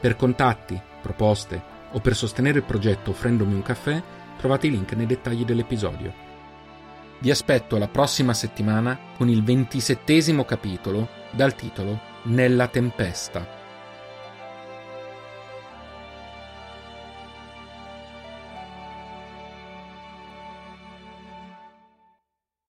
Per 0.00 0.16
contatti, 0.16 0.80
proposte 1.00 1.62
o 1.92 2.00
per 2.00 2.16
sostenere 2.16 2.58
il 2.58 2.64
progetto 2.64 3.10
offrendomi 3.10 3.54
un 3.54 3.62
caffè, 3.62 4.02
trovate 4.38 4.66
i 4.66 4.70
link 4.70 4.92
nei 4.94 5.06
dettagli 5.06 5.44
dell'episodio. 5.44 6.12
Vi 7.20 7.30
aspetto 7.30 7.78
la 7.78 7.86
prossima 7.86 8.34
settimana 8.34 8.98
con 9.16 9.28
il 9.28 9.44
ventisettesimo 9.44 10.44
capitolo 10.44 11.08
dal 11.30 11.54
titolo 11.54 12.00
Nella 12.24 12.66
tempesta 12.66 13.60